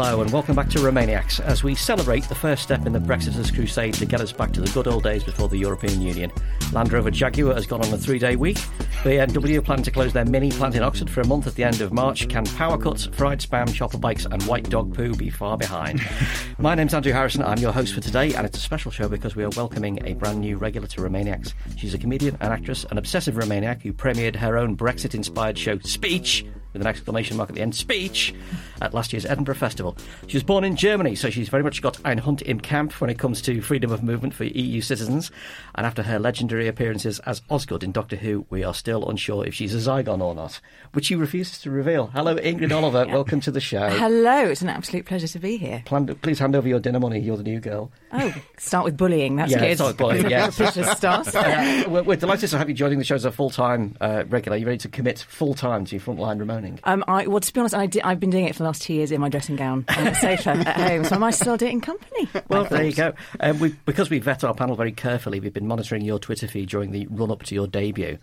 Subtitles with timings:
[0.00, 3.52] Hello and welcome back to Remainiacs as we celebrate the first step in the Brexiters'
[3.52, 6.30] crusade to get us back to the good old days before the European Union.
[6.72, 8.58] Land Rover Jaguar has gone on a three day week.
[9.02, 11.80] BMW plan to close their mini plant in Oxford for a month at the end
[11.80, 12.28] of March.
[12.28, 16.00] Can power cuts, fried spam, chopper bikes, and white dog poo be far behind?
[16.58, 17.42] My name's Andrew Harrison.
[17.42, 20.14] I'm your host for today, and it's a special show because we are welcoming a
[20.14, 21.54] brand new regular to Remainiacs.
[21.76, 25.80] She's a comedian, an actress, an obsessive Remainiac who premiered her own Brexit inspired show,
[25.80, 28.34] Speech with an exclamation mark at the end, speech,
[28.80, 29.96] at last year's Edinburgh Festival.
[30.26, 33.10] She was born in Germany, so she's very much got ein Hund im Kampf when
[33.10, 35.30] it comes to freedom of movement for EU citizens.
[35.74, 39.54] And after her legendary appearances as Osgood in Doctor Who, we are still unsure if
[39.54, 40.60] she's a Zygon or not,
[40.92, 42.08] which she refuses to reveal.
[42.08, 43.06] Hello, Ingrid Oliver.
[43.06, 43.88] Welcome to the show.
[43.90, 45.82] Hello, it's an absolute pleasure to be here.
[45.84, 47.20] Plan, please hand over your dinner money.
[47.20, 47.90] You're the new girl.
[48.12, 49.36] Oh, start with bullying.
[49.36, 49.76] That's Yeah, good.
[49.76, 50.50] start with bullying, yeah.
[50.94, 51.28] Start.
[51.38, 54.24] Uh, we're, we're delighted to have you joining the show as a full time uh,
[54.28, 54.56] regular.
[54.56, 56.78] Are You're ready to commit full time to your frontline Remoaning.
[56.84, 59.10] Um, I, well, to be honest, I I've been doing it for last two years
[59.10, 61.72] in my dressing gown on the sofa at home, so I might still do it
[61.72, 62.28] in company.
[62.48, 63.14] Well, there you go.
[63.40, 66.68] Um, we, because we vet our panel very carefully, we've been monitoring your Twitter feed
[66.68, 68.18] during the run up to your debut.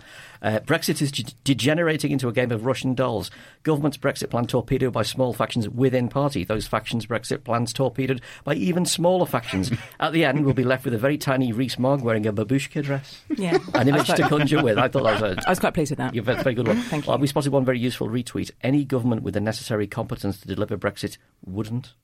[0.45, 3.31] Uh, Brexit is g- degenerating into a game of Russian dolls.
[3.63, 6.43] Government's Brexit plan torpedoed by small factions within party.
[6.43, 9.71] Those factions' Brexit plans torpedoed by even smaller factions.
[9.99, 13.23] At the end, we'll be left with a very tiny Rees-Mogg wearing a babushka dress.
[13.35, 13.57] Yeah.
[13.73, 14.77] An image to conjure with.
[14.77, 16.13] I thought that was a I was quite pleased with that.
[16.13, 16.77] very, very good one.
[16.77, 17.21] Thank Well, you.
[17.21, 18.51] we spotted one very useful retweet.
[18.61, 21.95] Any government with the necessary competence to deliver Brexit wouldn't,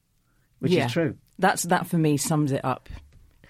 [0.58, 0.88] which yeah.
[0.88, 1.16] is true.
[1.38, 2.90] That's that for me sums it up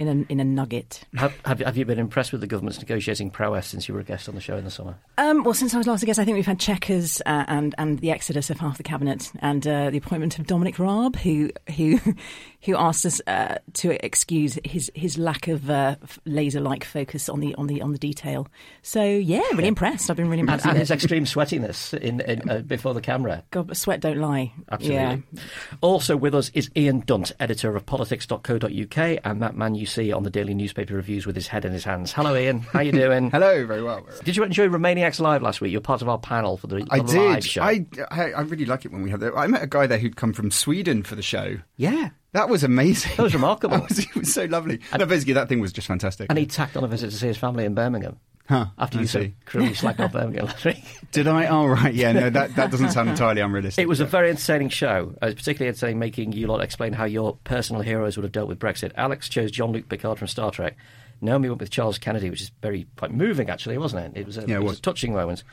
[0.01, 1.03] in a in a nugget.
[1.15, 4.03] Have, have, have you been impressed with the government's negotiating prowess since you were a
[4.03, 4.95] guest on the show in the summer?
[5.19, 7.75] Um, well, since I was last a guest, I think we've had Chequers uh, and
[7.77, 11.51] and the exodus of half the cabinet and uh, the appointment of Dominic Raab, who
[11.77, 11.99] who
[12.63, 15.95] who asked us uh, to excuse his his lack of uh,
[16.25, 18.47] laser like focus on the on the on the detail.
[18.81, 20.09] So yeah, really impressed.
[20.09, 20.65] I've been really impressed.
[20.65, 23.43] and with his extreme sweatiness in, in, uh, before the camera.
[23.51, 24.51] God, but sweat don't lie.
[24.71, 25.23] Absolutely.
[25.33, 25.41] Yeah.
[25.81, 30.23] Also with us is Ian Dunt, editor of politics.co.uk, and that man you see on
[30.23, 32.11] the daily newspaper reviews with his head in his hands.
[32.13, 32.59] Hello, Ian.
[32.61, 33.31] How you doing?
[33.31, 34.05] Hello, very well.
[34.23, 35.71] Did you enjoy Remainiacs Live last week?
[35.71, 37.43] You're part of our panel for the, I the live did.
[37.45, 37.61] show.
[37.63, 39.33] I, I I really like it when we have that.
[39.35, 41.57] I met a guy there who'd come from Sweden for the show.
[41.77, 42.09] yeah.
[42.33, 43.11] That was amazing.
[43.17, 43.77] That was remarkable.
[43.81, 44.79] That was, it was so lovely.
[44.97, 46.27] no, basically, that thing was just fantastic.
[46.29, 48.17] And he tacked on a visit to see his family in Birmingham.
[48.49, 49.33] Huh, After I you see.
[49.45, 50.83] cruelly slacked off Birmingham last week.
[51.11, 51.45] Did I?
[51.47, 51.93] Oh, right.
[51.93, 53.81] Yeah, no, that, that doesn't sound entirely unrealistic.
[53.81, 55.13] It was a very entertaining show.
[55.21, 58.59] Uh, particularly entertaining making you lot explain how your personal heroes would have dealt with
[58.59, 58.91] Brexit.
[58.95, 60.75] Alex chose Jean-Luc Picard from Star Trek.
[61.21, 64.21] Naomi went with Charles Kennedy, which is very quite moving, actually, wasn't it?
[64.21, 64.79] It was a, Yeah, it it was was.
[64.79, 65.43] a touching moment.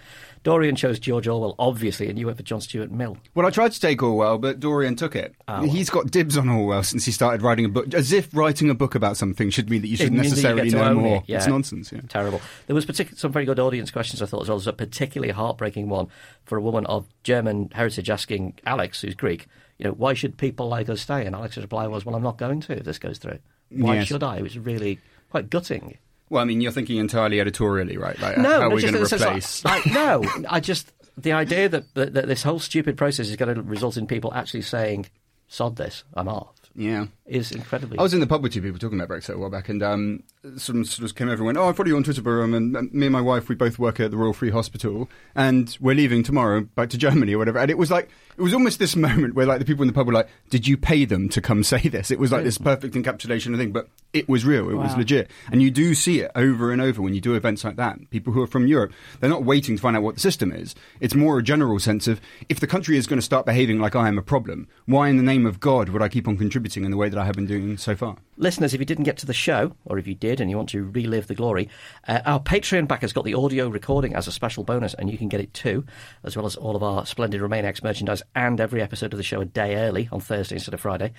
[0.43, 3.16] Dorian chose George Orwell, obviously, and you went for John Stuart Mill.
[3.34, 5.34] Well, I tried to take Orwell, but Dorian took it.
[5.47, 5.71] Ah, well.
[5.71, 8.75] He's got dibs on Orwell since he started writing a book, as if writing a
[8.75, 11.16] book about something should mean that you should that you necessarily know more.
[11.19, 11.37] it, yeah.
[11.38, 11.93] It's nonsense.
[11.93, 12.00] Yeah.
[12.09, 12.41] Terrible.
[12.66, 14.59] There was partic- some very good audience questions, I thought, as well.
[14.59, 16.09] There's a particularly heartbreaking one
[16.44, 19.47] for a woman of German heritage asking Alex, who's Greek,
[19.78, 21.25] you know, why should people like us stay?
[21.26, 23.38] And Alex's reply was, well, I'm not going to if this goes through.
[23.70, 24.06] Why Yes.
[24.09, 24.38] should I?
[24.38, 24.99] It was really
[25.31, 25.99] quite gutting.
[26.30, 28.18] Well, I mean, you're thinking entirely editorially, right?
[28.20, 29.64] Like, No, how are we going to in the sense replace?
[29.64, 33.54] like, no, I just the idea that, that that this whole stupid process is going
[33.54, 35.06] to result in people actually saying,
[35.48, 37.06] "Sod this, I'm off," yeah.
[37.28, 37.98] Is incredibly.
[37.98, 39.82] I was in the pub with two people talking about Brexit a while back, and
[39.82, 40.22] um,
[40.56, 42.76] some sort of came over and went, "Oh, I follow you on Twitter, Burham, and
[42.76, 45.94] uh, me and my wife, we both work at the Royal Free Hospital, and we're
[45.94, 48.96] leaving tomorrow back to Germany or whatever." And it was like, it was almost this
[49.08, 51.40] moment where like the people in the pub were like, "Did you pay them to
[51.40, 54.70] come say this?" It was like this perfect encapsulation of thing, but it was real,
[54.70, 57.64] it was legit, and you do see it over and over when you do events
[57.64, 58.10] like that.
[58.10, 60.74] People who are from Europe, they're not waiting to find out what the system is.
[61.00, 63.94] It's more a general sense of if the country is going to start behaving like
[63.94, 66.84] I am a problem, why in the name of God would I keep on contributing
[66.84, 68.17] in the way that I have been doing so far?
[68.37, 70.69] Listeners, if you didn't get to the show, or if you did and you want
[70.70, 71.69] to relive the glory,
[72.06, 75.29] uh, our Patreon backers got the audio recording as a special bonus, and you can
[75.29, 75.85] get it too,
[76.25, 79.41] as well as all of our splendid Remainiacs merchandise and every episode of the show
[79.41, 81.12] a day early on Thursday instead of Friday.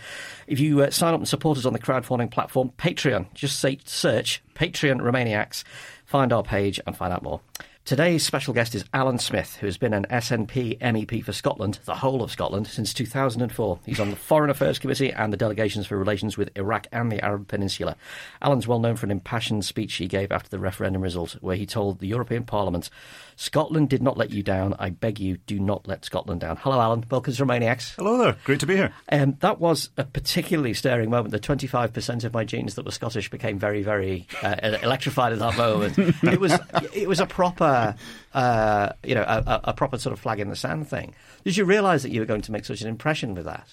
[0.47, 3.79] If you uh, sign up and support us on the crowdfunding platform Patreon, just say
[3.85, 5.63] search Patreon Remainiacs,
[6.05, 7.41] find our page, and find out more.
[7.89, 11.95] Today's special guest is Alyn Smith, who has been an SNP MEP for Scotland, the
[11.95, 13.79] whole of Scotland, since 2004.
[13.83, 17.19] He's on the Foreign Affairs Committee and the delegations for relations with Iraq and the
[17.25, 17.95] Arab Peninsula.
[18.43, 21.65] Alyn's well known for an impassioned speech he gave after the referendum result, where he
[21.65, 22.91] told the European Parliament,
[23.39, 24.75] Scotland did not let you down.
[24.79, 26.57] I beg you, do not let Scotland down.
[26.57, 27.09] Hello, Alyn.
[27.09, 27.95] Welcome to Remainiacs.
[27.95, 28.35] Hello there.
[28.43, 28.91] Great to be here.
[29.09, 31.31] Um, that was a particularly stirring moment.
[31.31, 35.55] The 25% of my genes that were Scottish became very, very uh, electrified at that
[35.55, 35.97] moment.
[35.97, 36.51] it was,
[36.93, 37.95] it was a proper,
[38.33, 41.15] uh, you know, a, a, proper sort of flag in the sand thing.
[41.45, 43.69] Did you realise that you were going to make such an impression with that?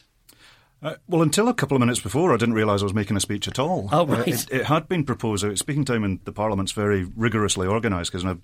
[0.82, 3.20] Uh, well, until a couple of minutes before, I didn't realise I was making a
[3.20, 3.88] speech at all.
[3.90, 4.28] Oh, right.
[4.28, 5.58] It, it, had been proposed.
[5.58, 8.38] Speaking time in the Parliament's very rigorously organised because in a,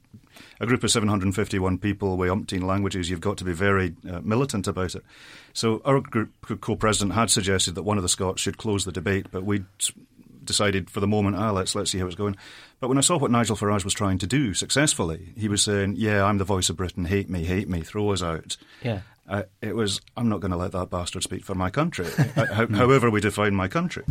[0.61, 4.67] a, group of 751 people with umpteen languages, you've got to be very uh, militant
[4.67, 5.05] about it.
[5.53, 6.31] So our group
[6.61, 9.65] co-president had suggested that one of the Scots should close the debate, but we
[10.45, 12.37] decided for the moment, ah, let's let's see how it's going.
[12.81, 15.95] But when I saw what Nigel Farage was trying to do successfully, he was saying,
[15.97, 17.05] "Yeah, I'm the voice of Britain.
[17.05, 19.01] Hate me, hate me, throw us out." Yeah.
[19.33, 22.07] Uh, it was, I'm not going to let that bastard speak for my country,
[22.37, 24.05] uh, however we define my country.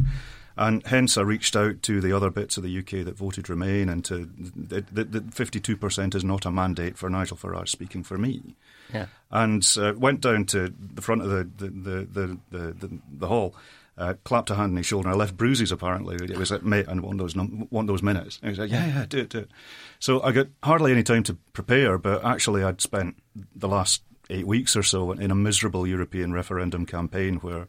[0.57, 3.87] And hence, I reached out to the other bits of the UK that voted Remain,
[3.87, 8.17] and to the, the, the 52% is not a mandate for Nigel Farage speaking for
[8.17, 8.55] me.
[8.91, 9.05] Yeah.
[9.29, 13.55] And uh, went down to the front of the, the, the, the, the, hall
[13.97, 15.07] uh, clapped a hand on his shoulder.
[15.07, 16.15] And I left bruises apparently.
[16.15, 18.39] It was at mate and one of those one of those minutes.
[18.41, 19.51] And he said, "Yeah, yeah, do it, do it."
[19.99, 23.17] So I got hardly any time to prepare, but actually I'd spent
[23.55, 27.67] the last eight weeks or so in a miserable European referendum campaign where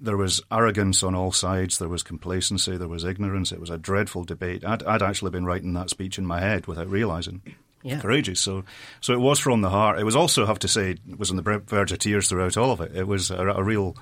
[0.00, 3.52] there was arrogance on all sides, there was complacency, there was ignorance.
[3.52, 4.64] It was a dreadful debate.
[4.64, 7.42] I'd, I'd actually been writing that speech in my head without realizing.
[7.82, 8.00] Yeah.
[8.00, 8.40] Courageous.
[8.40, 8.64] So,
[9.00, 9.98] so it was from the heart.
[9.98, 12.56] It was also, I have to say, it was on the verge of tears throughout
[12.56, 12.96] all of it.
[12.96, 13.96] It was a, a real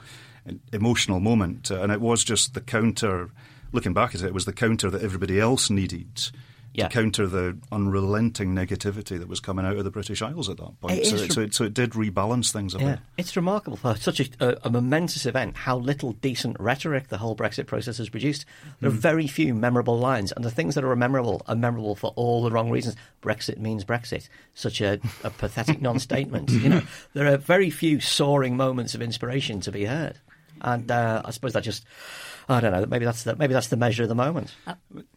[0.73, 3.31] emotional moment, uh, and it was just the counter.
[3.73, 6.31] Looking back at it, it was the counter that everybody else needed
[6.77, 6.89] yeah.
[6.89, 10.81] to counter the unrelenting negativity that was coming out of the British Isles at that
[10.81, 11.05] point.
[11.07, 12.91] So it, so, it, so, it, did rebalance things a yeah.
[12.93, 12.99] bit.
[13.17, 17.35] It's remarkable for such a, a, a, momentous event how little decent rhetoric the whole
[17.35, 18.45] Brexit process has produced.
[18.81, 18.95] There mm.
[18.95, 22.43] are very few memorable lines, and the things that are memorable are memorable for all
[22.43, 22.97] the wrong reasons.
[23.23, 24.29] Brexit means Brexit.
[24.55, 26.51] Such a, a pathetic non-statement.
[26.51, 26.83] You know,
[27.15, 30.19] there are very few soaring moments of inspiration to be heard
[30.61, 31.85] and uh, I suppose that just.
[32.49, 32.87] I don't know.
[32.87, 34.55] Maybe that's the maybe that's the measure of the moment.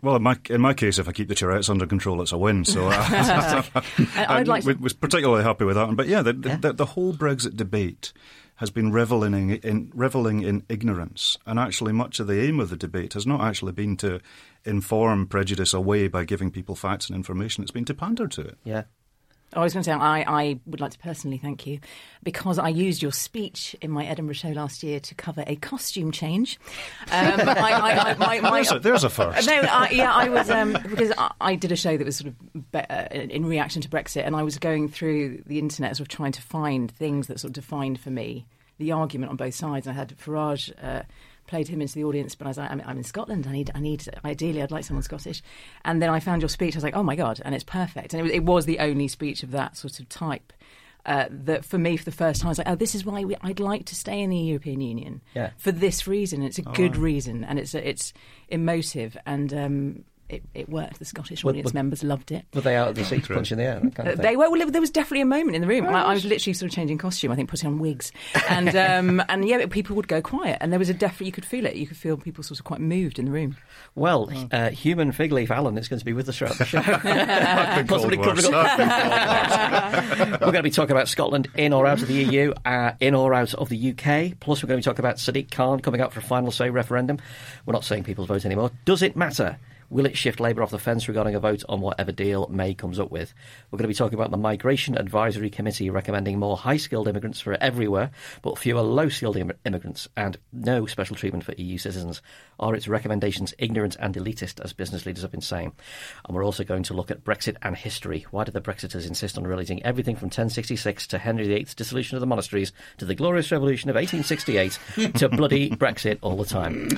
[0.01, 2.37] Well, in my in my case, if I keep the Tourette's under control, it's a
[2.37, 2.65] win.
[2.65, 2.93] So uh,
[4.15, 4.73] I, I, like to...
[4.73, 5.95] was particularly happy with that one.
[5.95, 6.57] But yeah, the, yeah.
[6.57, 8.13] The, the, whole Brexit debate
[8.55, 12.71] has been reveling in, in, reveling in ignorance, and actually, much of the aim of
[12.71, 14.19] the debate has not actually been to
[14.65, 17.63] inform prejudice away by giving people facts and information.
[17.63, 18.57] It's been to pander to it.
[18.63, 18.83] Yeah,
[19.53, 21.79] I was going to say, I, I would like to personally thank you
[22.21, 26.11] because I used your speech in my Edinburgh show last year to cover a costume
[26.11, 26.59] change.
[27.11, 29.47] Um, I, I, my, my, there's, a, there's, a, first.
[29.47, 29.61] No,
[29.91, 31.11] yeah, I was um, because
[31.41, 34.35] I, did a show that was sort of be, uh, in reaction to Brexit, and
[34.35, 37.55] I was going through the internet, sort of trying to find things that sort of
[37.55, 38.45] defined for me
[38.77, 39.87] the argument on both sides.
[39.87, 40.71] I had Farage.
[40.81, 41.03] Uh,
[41.49, 43.47] played him into the audience, but I was like, I'm, I'm, in Scotland.
[43.47, 45.41] I need, I need, ideally, I'd like someone Scottish.
[45.83, 46.75] And then I found your speech.
[46.75, 48.13] I was like, oh my god, and it's perfect.
[48.13, 50.53] And it was, it was the only speech of that sort of type.
[51.05, 53.23] Uh, that for me, for the first time, I was like, "Oh, this is why
[53.23, 55.51] we, I'd like to stay in the European Union yeah.
[55.57, 56.43] for this reason.
[56.43, 58.13] It's a oh, good reason, and it's it's
[58.49, 60.99] emotive, and um, it, it worked.
[60.99, 62.45] The Scottish audience well, members loved it.
[62.53, 63.81] Were they out of the seats punching the air?
[63.93, 64.49] Kind of they were.
[64.49, 65.87] Well, there was definitely a moment in the room.
[65.87, 67.31] I, I, was literally sort of changing costume.
[67.31, 68.11] I think putting on wigs,
[68.47, 71.45] and um, and yeah, people would go quiet, and there was a definitely you could
[71.45, 71.75] feel it.
[71.75, 73.57] You could feel people sort of quite moved in the room.
[73.95, 76.81] Well, uh, human fig leaf Alyn is going to be with us throughout the show.
[77.87, 78.51] Possibly covering
[80.31, 83.15] We're going to be talking about Scotland in or out of the EU, uh, in
[83.15, 84.39] or out of the UK.
[84.39, 86.69] Plus, we're going to be talking about Sadiq Khan coming up for a final say
[86.69, 87.17] referendum.
[87.65, 88.71] We're not saying people's vote anymore.
[88.85, 89.57] Does it matter?
[89.91, 92.99] Will it shift Labour off the fence regarding a vote on whatever deal May comes
[92.99, 93.33] up with?
[93.71, 97.41] We're going to be talking about the Migration Advisory Committee recommending more high skilled immigrants
[97.41, 98.11] for everywhere,
[98.43, 102.21] but fewer low skilled Im- immigrants, and no special treatment for EU citizens.
[102.59, 105.73] Are its recommendations ignorant and elitist, as business leaders have been saying?
[106.25, 108.25] And we're also going to look at Brexit and history.
[108.31, 112.21] Why did the Brexiters insist on relating everything from 1066 to Henry VIII's dissolution of
[112.21, 116.89] the monasteries to the Glorious Revolution of 1868 to bloody Brexit all the time?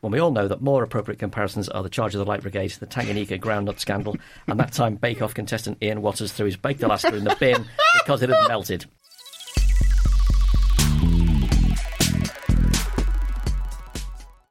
[0.00, 2.72] When we all know that more appropriate comparisons are the charge of the Light Brigade,
[2.72, 4.16] the Tanganyika groundnut scandal,
[4.46, 7.66] and that time Bake Off contestant Iain Watters threw his baked Alaska in the bin
[7.94, 8.86] because it had melted.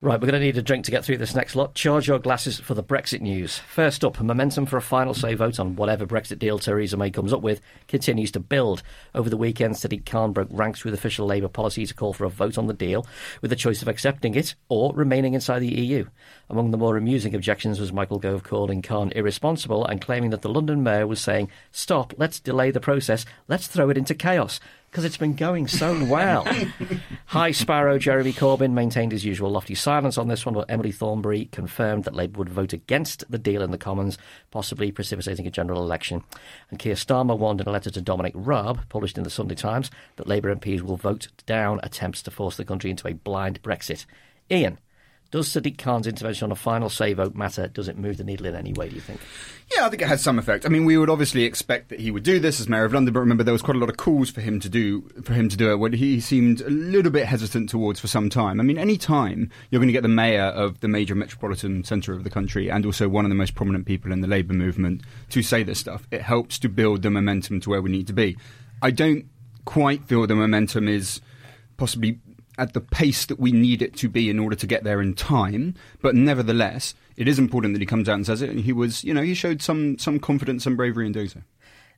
[0.04, 1.76] Right, we're going to need a drink to get through this next lot.
[1.76, 3.60] Charge your glasses for the Brexit news.
[3.60, 7.32] First up, momentum for a final say vote on whatever Brexit deal Theresa May comes
[7.32, 8.84] up with continues to build.
[9.16, 12.30] Over the weekend, Sadiq Khan broke ranks with official Labour policy to call for a
[12.30, 13.08] vote on the deal,
[13.40, 16.04] with the choice of accepting it or remaining inside the EU.
[16.50, 20.50] Among the more amusing objections was Michael Gove calling Khan irresponsible and claiming that the
[20.50, 24.60] London mayor was saying, Stop, let's delay the process, let's throw it into chaos
[24.94, 26.48] because it's been going so well.
[27.26, 31.46] High Sparrow Jeremy Corbyn maintained his usual lofty silence on this one, but Emily Thornberry
[31.46, 34.20] confirmed that Labour would vote against the deal in the Commons,
[34.52, 36.24] possibly precipitating a general election.
[36.70, 39.90] And Keir Starmer warned in a letter to Dominic Raab, published in the Sunday Times,
[40.18, 44.06] that Labour MPs will vote down attempts to force the country into a blind Brexit.
[44.52, 44.78] Ian,
[45.34, 47.68] does Sadiq Khan's intervention on a final say vote matter?
[47.68, 49.20] Does it move the needle in any way, do you think?
[49.76, 50.64] Yeah, I think it has some effect.
[50.64, 53.16] I mean, we would obviously expect that he would do this as mayor of London,
[53.16, 55.50] but remember there was quite a lot of calls for him to do for him
[55.50, 55.78] to do it.
[55.78, 58.60] What he seemed a little bit hesitant towards for some time.
[58.60, 62.14] I mean, any time you're going to get the mayor of the major metropolitan centre
[62.14, 65.02] of the country and also one of the most prominent people in the Labour movement
[65.32, 68.14] to say this stuff, it helps to build the momentum to where we need to
[68.14, 68.38] be.
[68.84, 69.26] I don't
[69.66, 71.22] quite feel the momentum is
[71.78, 72.20] possibly
[72.58, 75.14] at the pace that we need it to be in order to get there in
[75.14, 75.76] time.
[76.02, 78.50] But nevertheless, it is important that he comes out and says it.
[78.50, 81.42] And he was, you know, he showed some some confidence and bravery in doing so.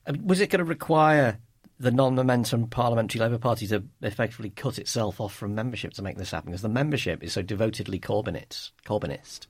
[0.08, 1.40] Um, was it going to require
[1.78, 6.32] the non-momentum parliamentary Labour Party to effectively cut itself off from membership to make this
[6.32, 6.52] happen?
[6.52, 8.72] Because the membership is so devotedly Corbynist.
[8.86, 9.48] Corbynist.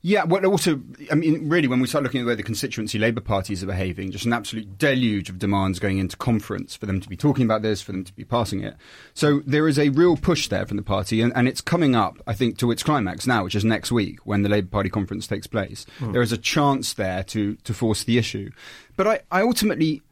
[0.00, 3.00] Yeah, well, also, I mean, really, when we start looking at the way the constituency
[3.00, 7.00] Labour parties are behaving, just an absolute deluge of demands going into conference for them
[7.00, 8.76] to be talking about this, for them to be passing it.
[9.12, 12.22] So there is a real push there from the party, and, and it's coming up,
[12.28, 15.26] I think, to its climax now, which is next week when the Labour Party conference
[15.26, 15.84] takes place.
[15.98, 16.12] Mm.
[16.12, 18.50] There is a chance there to, to force the issue.
[18.96, 20.02] But I, I ultimately,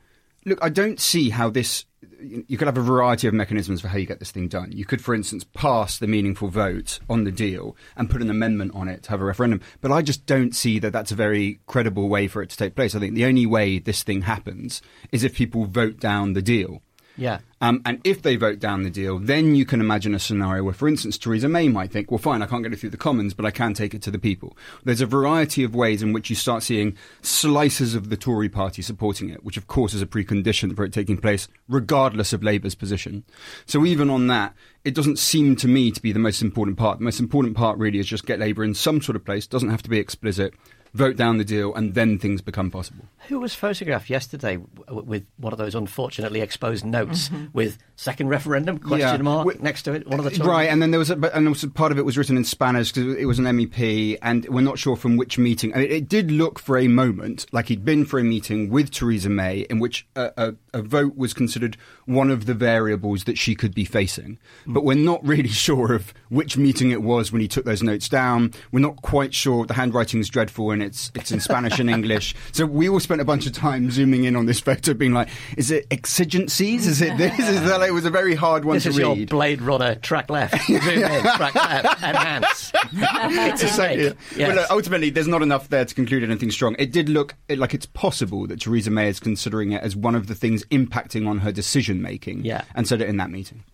[0.46, 1.84] look, I don't see how this
[2.20, 4.72] you could have a variety of mechanisms for how you get this thing done.
[4.72, 8.72] You could, for instance, pass the meaningful vote on the deal and put an amendment
[8.74, 9.60] on it to have a referendum.
[9.80, 12.74] But I just don't see that that's a very credible way for it to take
[12.74, 12.94] place.
[12.94, 16.82] I think the only way this thing happens is if people vote down the deal.
[17.16, 17.38] Yeah.
[17.62, 20.74] Um, and if they vote down the deal, then you can imagine a scenario where,
[20.74, 23.32] for instance, Theresa May might think, well, fine, I can't get it through the Commons,
[23.32, 24.56] but I can take it to the people.
[24.84, 28.82] There's a variety of ways in which you start seeing slices of the Tory party
[28.82, 32.74] supporting it, which, of course, is a precondition for it taking place, regardless of Labour's
[32.74, 33.24] position.
[33.64, 34.54] So even on that,
[34.84, 36.98] it doesn't seem to me to be the most important part.
[36.98, 39.70] The most important part really is just get Labour in some sort of place, doesn't
[39.70, 40.52] have to be explicit,
[40.96, 43.04] vote down the deal, and then things become possible.
[43.28, 47.46] Who was photographed yesterday with one of those unfortunately exposed notes mm-hmm.
[47.52, 49.22] with second referendum question yeah.
[49.22, 50.06] mark next to it?
[50.06, 52.16] One of the right, and then there was, a, and also part of it was
[52.16, 55.72] written in Spanish because it was an MEP, and we're not sure from which meeting.
[55.72, 58.90] And it, it, did look for a moment like he'd been for a meeting with
[58.92, 61.76] Theresa May in which a, a, a vote was considered
[62.06, 64.38] one of the variables that she could be facing.
[64.66, 64.74] Mm.
[64.74, 68.08] But we're not really sure of which meeting it was when he took those notes
[68.08, 68.52] down.
[68.72, 69.66] We're not quite sure.
[69.66, 72.34] The handwriting is dreadful, and it's it's in Spanish and English.
[72.52, 75.28] So we all spent a bunch of time zooming in on this photo, being like,
[75.56, 76.86] "Is it exigencies?
[76.86, 77.38] Is it this?
[77.38, 79.18] Is that?" Like, it was a very hard one this to is read.
[79.18, 82.72] Your Blade Runner track left, zoom in, track left, enhance.
[82.92, 84.12] it's a yeah.
[84.36, 84.56] yes.
[84.56, 86.76] Well, ultimately, there's not enough there to conclude anything strong.
[86.78, 90.26] It did look like it's possible that Theresa May is considering it as one of
[90.26, 92.44] the things impacting on her decision making.
[92.44, 92.62] Yeah.
[92.74, 93.64] and said it in that meeting.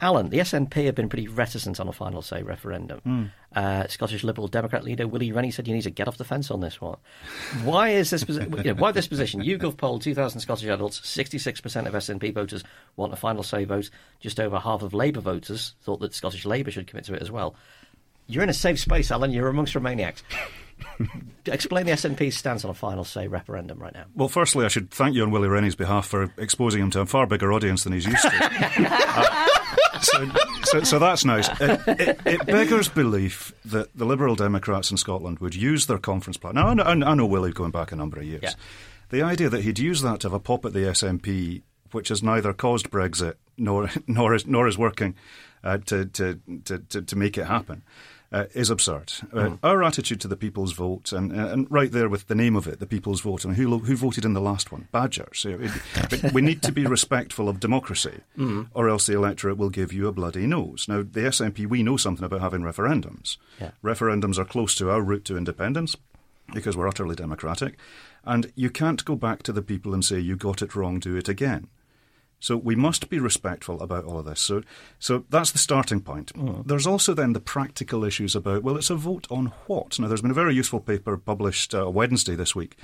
[0.00, 3.00] Alyn, the SNP have been pretty reticent on a final say referendum.
[3.04, 3.30] Mm.
[3.54, 6.50] Uh, Scottish Liberal Democrat leader Willie Rennie said you need to get off the fence
[6.50, 6.98] on this one.
[7.64, 8.22] Why is this?
[8.22, 9.42] Posi- you know, why this position?
[9.42, 12.62] YouGov poll 2,000 Scottish adults, 66% of SNP voters
[12.96, 13.90] want a final say vote.
[14.20, 17.30] Just over half of Labour voters thought that Scottish Labour should commit to it as
[17.30, 17.56] well.
[18.28, 19.32] You're in a safe space, Alyn.
[19.32, 20.22] You're amongst Remainiacs.
[21.46, 24.04] Explain the SNP's stance on a final say referendum right now.
[24.14, 27.06] Well, firstly, I should thank you on Willie Rennie's behalf for exposing him to a
[27.06, 28.30] far bigger audience than he's used to.
[28.78, 29.48] uh,
[30.02, 30.30] so,
[30.64, 31.48] so, so, that's nice.
[31.60, 36.36] It, it, it, beggars belief that the Liberal Democrats in Scotland would use their conference
[36.36, 36.54] plan.
[36.54, 38.42] Now, I know, I know Willie going back a number of years.
[38.42, 38.52] Yeah.
[39.10, 41.62] The idea that he'd use that to have a pop at the SNP,
[41.92, 45.14] which has neither caused Brexit nor nor is, nor is working
[45.64, 47.82] uh, to, to, to, to make it happen
[48.30, 49.12] uh, is absurd.
[49.32, 49.58] Uh, mm.
[49.62, 52.66] Our attitude to the people's vote, and, uh, and right there with the name of
[52.66, 54.88] it, the people's vote, and who, who voted in the last one?
[54.92, 55.46] Badgers.
[56.32, 58.68] we need to be respectful of democracy, mm.
[58.74, 60.86] or else the electorate will give you a bloody nose.
[60.88, 63.38] Now, the SNP, we know something about having referendums.
[63.60, 63.70] Yeah.
[63.82, 65.96] Referendums are close to our route to independence
[66.52, 67.76] because we're utterly democratic.
[68.24, 71.16] And you can't go back to the people and say, you got it wrong, do
[71.16, 71.68] it again
[72.40, 74.40] So we must be respectful about all of this.
[74.40, 74.62] So,
[74.98, 76.32] so that's the starting point.
[76.66, 79.98] There's also then the practical issues about well, it's a vote on what.
[79.98, 82.76] Now, there's been a very useful paper published uh, Wednesday this week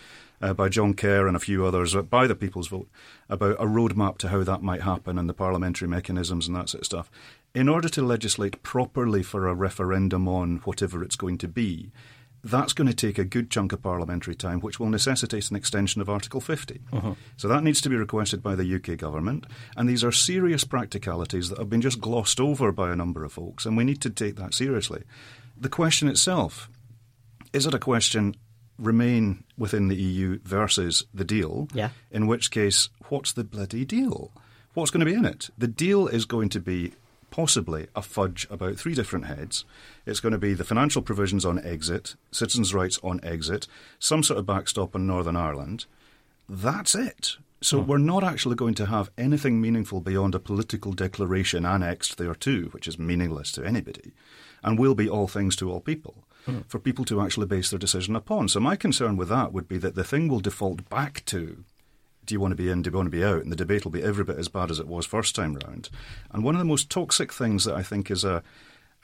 [0.42, 2.88] uh, by John Kerr and a few others uh, by the People's Vote
[3.28, 6.82] about a roadmap to how that might happen and the parliamentary mechanisms and that sort
[6.82, 7.11] of stuff.
[7.54, 11.92] In order to legislate properly for a referendum on whatever it's going to be,
[12.44, 16.02] that's going to take a good chunk of parliamentary time, which will necessitate an extension
[16.02, 16.80] of Article 50.
[16.92, 17.14] Uh-huh.
[17.36, 19.46] So that needs to be requested by the UK government.
[19.76, 23.32] And these are serious practicalities that have been just glossed over by a number of
[23.32, 25.02] folks, and we need to take that seriously.
[25.56, 26.68] The question itself
[27.52, 28.34] is it a question
[28.78, 31.68] remain within the EU versus the deal?
[31.72, 31.90] Yeah.
[32.10, 34.32] In which case, what's the bloody deal?
[34.74, 35.50] What's going to be in it?
[35.56, 36.92] The deal is going to be
[37.35, 39.64] possibly a fudge about three different heads.
[40.07, 43.67] It's going to be the financial provisions on exit, citizens' rights on exit,
[43.99, 45.87] some sort of backstop on Northern Ireland.
[46.49, 47.38] That's it.
[47.61, 47.88] So hmm.
[47.88, 52.87] we're not actually going to have anything meaningful beyond a political declaration annexed thereto, which
[52.87, 54.12] is meaningless to anybody,
[54.62, 56.14] and will be all things to all people.
[56.45, 56.61] Hmm.
[56.69, 58.49] For people to actually base their decision upon.
[58.49, 61.64] So, my concern with that would be that the thing will default back to
[62.26, 63.43] do you want to be in, do you want to be out?
[63.43, 65.90] And the debate will be every bit as bad as it was first time round.
[66.33, 68.43] And one of the most toxic things that I think is a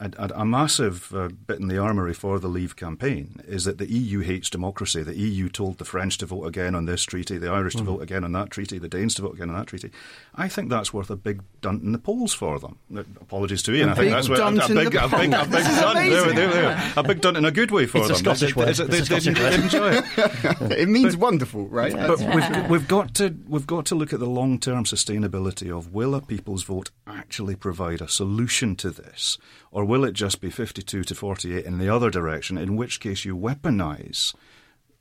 [0.00, 3.90] a, a massive uh, bit in the armoury for the Leave campaign is that the
[3.90, 5.02] EU hates democracy.
[5.02, 8.00] The EU told the French to vote again on this treaty, the Irish to vote
[8.00, 9.90] again on that treaty, the Danes to vote again on that treaty.
[10.34, 12.78] I think that's worth a big dunt in the polls for them.
[12.96, 13.88] Uh, Apologies to Ian.
[13.88, 15.48] A I think that's what, dunt a, in big, the a big, a polls.
[15.48, 15.94] big This is dunt.
[15.94, 16.34] There, amazing.
[16.36, 16.92] there, there.
[16.96, 18.16] A big dunt in a good way for It's a them.
[18.36, 18.66] Scottish They- word.
[18.66, 19.54] they- It's a they- Scottish they word.
[19.60, 20.78] enjoy it.
[20.78, 21.92] it means wonderful, right?
[21.92, 25.76] But That's- we've, we've got to we've got to look at the long term sustainability
[25.76, 29.36] of will a people's vote actually provide a solution to this,
[29.72, 32.56] or will it just be fifty two to forty eight in the other direction?
[32.56, 34.34] In which case you weaponise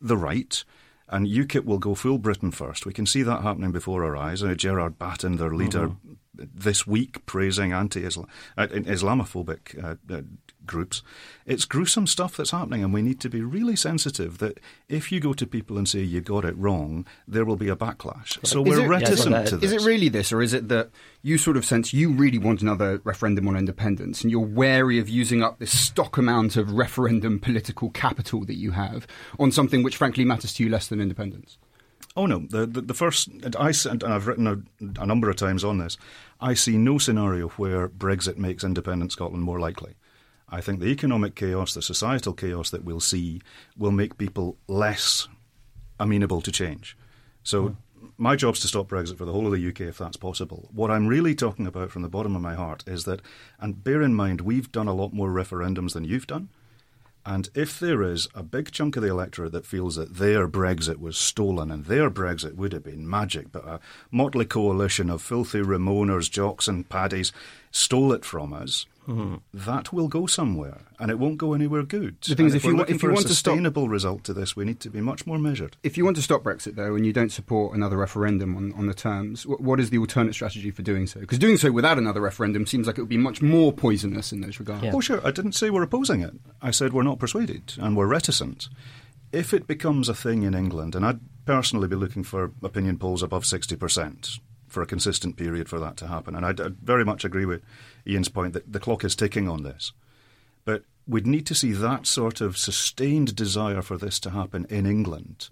[0.02, 0.64] the right.
[1.12, 2.86] And UKIP will go full Britain first.
[2.86, 4.44] We can see that happening before our eyes.
[4.44, 5.92] Uh, Gerard Batten, their leader,
[6.54, 8.28] this week praising anti-Islam,
[8.58, 10.22] uh, Islamophobic uh, uh,
[10.66, 11.02] groups.
[11.46, 15.20] It's gruesome stuff that's happening, and we need to be really sensitive that if you
[15.20, 18.38] go to people and say you got it wrong, there will be a backlash.
[18.46, 19.72] So Is we're it- reticent Yeah, to this.
[19.72, 20.90] Is it really this, or is it that
[21.24, 25.10] you sort of sense you really want another referendum on independence, and you're wary of
[25.10, 29.08] using up this stock amount of referendum political capital that you have
[29.40, 31.58] on something which, frankly, matters to you less than independence?
[32.16, 35.36] Oh no, the the, the first and I and I've written a, a number of
[35.36, 35.98] times on this.
[36.42, 39.96] I see no scenario where Brexit makes independent Scotland more likely.
[40.50, 43.42] I think the economic chaos, the societal chaos that we'll see,
[43.78, 45.28] will make people less
[46.00, 46.98] amenable to change.
[47.44, 47.68] So.
[47.68, 47.74] Hmm.
[48.18, 50.70] My job's to stop Brexit for the whole of the UK if that's possible.
[50.74, 53.22] What I'm really talking about from the bottom of my heart is that,
[53.60, 56.50] and bear in mind, we've done a lot more referendums than you've done.
[57.26, 60.98] And if there is a big chunk of the electorate that feels that their Brexit
[60.98, 63.80] was stolen and their Brexit would have been magic, but a
[64.10, 67.32] motley coalition of filthy Remoaners, jocks, and paddies
[67.72, 68.86] stole it from us,
[69.54, 72.22] that will go somewhere, and it won't go anywhere good.
[72.22, 74.24] The thing is, And if you wa- if you want a to stop- sustainable result
[74.26, 75.78] to this, we need to be much more measured.
[75.84, 78.86] If you want to stop Brexit, though, and you don't support another referendum on, on
[78.86, 81.20] the terms, wh- what is the alternate strategy for doing so?
[81.22, 84.42] Because doing so without another referendum seems like it would be much more poisonous in
[84.42, 84.84] those regards.
[84.84, 84.92] Yeah.
[84.94, 85.26] Oh, sure.
[85.26, 86.34] I didn't say we're opposing it.
[86.62, 88.70] I said we're not persuaded and we're reticent.
[89.32, 93.22] If it becomes a thing in England, and I'd personally be looking for opinion polls
[93.24, 97.26] above 60% for a consistent period for that to happen, and I'd, I'd very much
[97.26, 97.62] agree with
[98.08, 99.92] Ian's point that the clock is ticking on this.
[100.66, 104.86] But we'd need to see that sort of sustained desire for this to happen in
[104.86, 105.50] England.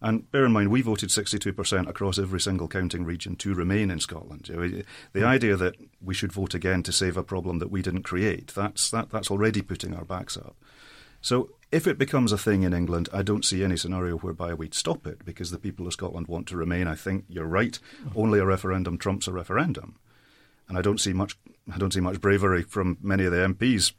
[0.00, 3.98] And bear in mind, we voted 62% across every single counting region to remain in
[3.98, 4.44] Scotland.
[5.12, 8.52] The idea that we should vote again to save a problem that we didn't create,
[8.54, 10.56] that's, that, that's already putting our backs up.
[11.20, 14.74] So if it becomes a thing in England, I don't see any scenario whereby we'd
[14.74, 16.86] stop it because the people of Scotland want to remain.
[16.86, 17.78] I think you're right.
[18.14, 19.96] Only a referendum trumps a referendum.
[20.68, 21.36] And I don't see much
[21.72, 23.92] I don't see much bravery from many of the MPs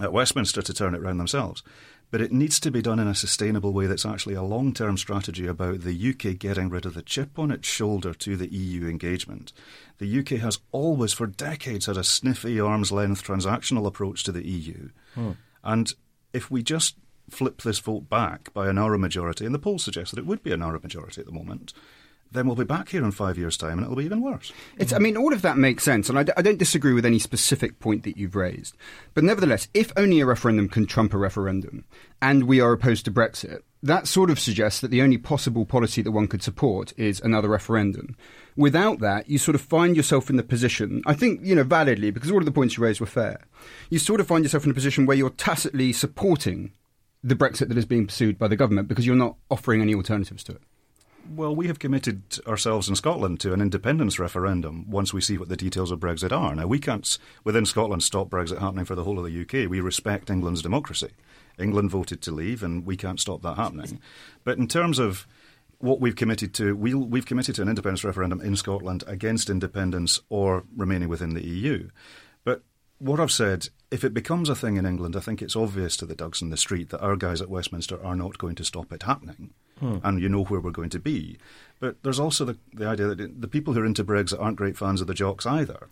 [0.00, 1.62] at Westminster to turn it round themselves.
[2.10, 4.98] But it needs to be done in a sustainable way that's actually a long term
[4.98, 8.86] strategy about the UK getting rid of the chip on its shoulder to the EU
[8.86, 9.52] engagement.
[9.96, 14.46] The UK has always, for decades, had a sniffy, arm's length transactional approach to the
[14.46, 14.90] EU.
[15.14, 15.30] Hmm.
[15.64, 15.94] And
[16.34, 16.96] if we just
[17.30, 20.42] flip this vote back by a narrow majority, and the polls suggest that it would
[20.42, 21.72] be a narrow majority at the moment,
[22.32, 24.52] then we'll be back here in five years' time and it'll be even worse.
[24.78, 27.06] It's, I mean, all of that makes sense, and I, d- I don't disagree with
[27.06, 28.76] any specific point that you've raised.
[29.14, 31.84] But nevertheless, if only a referendum can trump a referendum,
[32.20, 36.02] and we are opposed to Brexit, that sort of suggests that the only possible policy
[36.02, 38.16] that one could support is another referendum.
[38.56, 42.10] Without that, you sort of find yourself in the position, I think, you know, validly,
[42.10, 43.40] because all of the points you raised were fair,
[43.90, 46.72] you sort of find yourself in a position where you're tacitly supporting
[47.24, 50.44] the Brexit that is being pursued by the government because you're not offering any alternatives
[50.44, 50.62] to it.
[51.28, 55.48] Well, we have committed ourselves in Scotland to an independence referendum once we see what
[55.48, 56.54] the details of Brexit are.
[56.54, 59.70] Now, we can't, within Scotland, stop Brexit happening for the whole of the UK.
[59.70, 61.10] We respect England's democracy.
[61.58, 64.00] England voted to leave, and we can't stop that happening.
[64.44, 65.26] But in terms of
[65.78, 70.20] what we've committed to, we we've committed to an independence referendum in Scotland against independence
[70.28, 71.88] or remaining within the EU.
[72.44, 72.62] But
[72.98, 76.06] what I've said, if it becomes a thing in England, I think it's obvious to
[76.06, 78.92] the dogs in the street that our guys at Westminster are not going to stop
[78.92, 79.54] it happening.
[79.82, 79.98] Hmm.
[80.04, 81.38] And you know where we're going to be.
[81.80, 84.76] But there's also the, the idea that the people who are into Brexit aren't great
[84.76, 85.88] fans of the jocks either.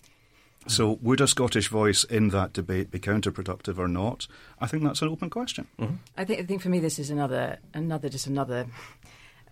[0.68, 4.28] So, would a Scottish voice in that debate be counterproductive or not?
[4.60, 5.66] I think that's an open question.
[5.80, 5.94] Mm-hmm.
[6.16, 6.40] I think.
[6.40, 8.66] I think for me, this is another, another, just another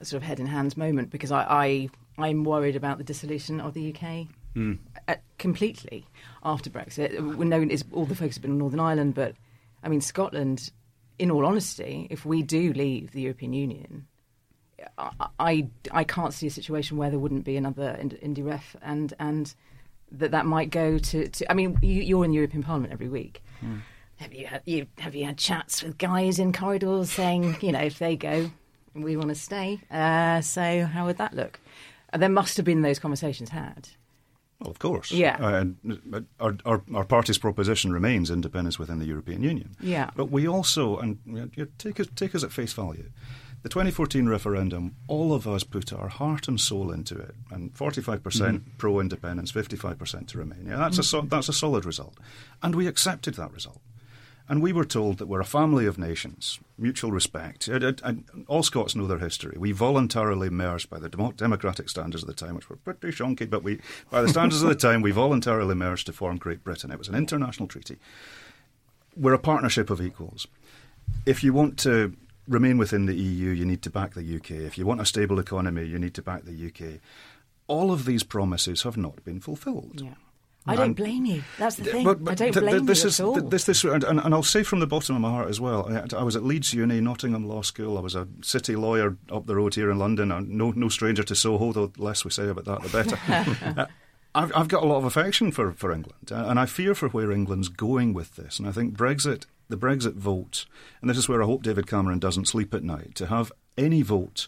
[0.02, 3.74] sort of head in hands moment because I, I am worried about the dissolution of
[3.74, 4.78] the UK mm.
[5.08, 6.06] uh, completely
[6.44, 7.36] after Brexit.
[7.36, 9.34] We know all the focus has been on Northern Ireland, but
[9.82, 10.70] I mean Scotland.
[11.18, 14.06] In all honesty, if we do leave the European Union,
[15.40, 19.54] I, I, can't see a situation where there wouldn't be another indie ref and and
[20.12, 23.08] that that might go to, to I mean you, are in the European Parliament every
[23.08, 23.42] week.
[23.64, 23.80] Mm.
[24.16, 27.80] Have you had you have you had chats with guys in corridors saying you know
[27.80, 28.50] if they go
[28.94, 29.80] we want to stay.
[29.90, 31.60] Uh, so how would that look?
[32.16, 33.88] There must have been those conversations had.
[34.60, 35.12] Well, of course.
[35.12, 35.36] Yeah.
[35.40, 35.64] Uh,
[36.40, 39.76] our, our, our, party's proposition remains independence within the European Union.
[39.80, 40.10] Yeah.
[40.16, 41.18] But we also, and
[41.54, 43.08] you take, us, take us at face value,
[43.68, 48.20] the 2014 referendum, all of us put our heart and soul into it, and 45%
[48.22, 50.64] mm pro independence, 55% to remain.
[50.66, 51.26] Yeah, that's, mm-hmm.
[51.26, 52.14] a, that's a solid result.
[52.62, 53.80] And we accepted that result.
[54.48, 57.68] And we were told that we're a family of nations, mutual respect.
[58.46, 59.58] All Scots know their history.
[59.58, 63.62] We voluntarily merged by the democratic standards of the time, which were pretty shonky, but
[63.62, 66.90] we, by the standards of the time, we voluntarily merged to form Great Britain.
[66.90, 67.98] It was an international treaty.
[69.14, 70.46] We're a partnership of equals.
[71.26, 72.16] If you want to
[72.48, 74.50] remain within the EU, you need to back the UK.
[74.50, 77.00] If you want a stable economy, you need to back the UK.
[77.66, 80.00] All of these promises have not been fulfilled.
[80.02, 80.14] Yeah.
[80.66, 81.42] I don't blame you.
[81.58, 82.04] That's the thing.
[82.04, 83.40] But, but I don't th- blame this you is, at all.
[83.40, 85.88] This, this, and, and, I'll say from the bottom of my heart as well.
[85.90, 87.96] I, I, was at Leeds Uni, Nottingham Law School.
[87.96, 90.30] I was a city lawyer up the road here in London.
[90.30, 93.74] I'm no, no stranger to Soho, though the less we say about that, the better.
[93.80, 93.86] uh,
[94.34, 97.08] I've, I've, got a lot of affection for, for England, uh, and I fear for
[97.08, 98.58] where England's going with this.
[98.58, 100.66] And I think Brexit, the Brexit vote,
[101.00, 104.02] and this is where I hope David Cameron doesn't sleep at night, to have any
[104.02, 104.46] vote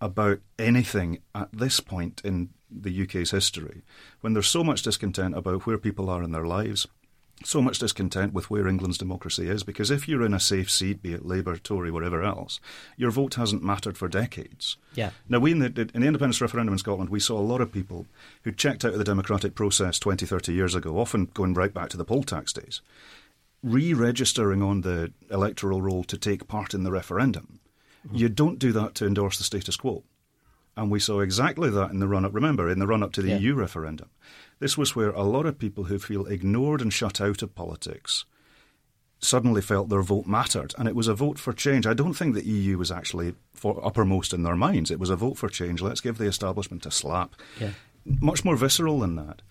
[0.00, 3.82] about anything at this point in the UK's history,
[4.20, 6.86] when there's so much discontent about where people are in their lives,
[7.44, 11.02] so much discontent with where England's democracy is, because if you're in a safe seat,
[11.02, 12.60] be it Labour, Tory, whatever else,
[12.96, 14.76] your vote hasn't mattered for decades.
[14.94, 15.10] Yeah.
[15.28, 17.72] Now, we in the, in the independence referendum in Scotland, we saw a lot of
[17.72, 18.06] people
[18.42, 21.88] who checked out of the democratic process 20, 30 years ago, often going right back
[21.90, 22.82] to the poll tax days,
[23.62, 27.60] re-registering on the electoral roll to take part in the referendum.
[28.06, 28.16] Mm-hmm.
[28.16, 30.02] You don't do that to endorse the status quo.
[30.76, 32.34] And we saw exactly that in the run up.
[32.34, 33.38] Remember, in the run up to the yeah.
[33.38, 34.08] EU referendum,
[34.60, 38.24] this was where a lot of people who feel ignored and shut out of politics
[39.18, 40.74] suddenly felt their vote mattered.
[40.78, 41.86] And it was a vote for change.
[41.86, 44.90] I don't think the EU was actually for uppermost in their minds.
[44.90, 45.82] It was a vote for change.
[45.82, 47.34] Let's give the establishment a slap.
[47.58, 47.72] Yeah.
[48.04, 49.42] Much more visceral than that.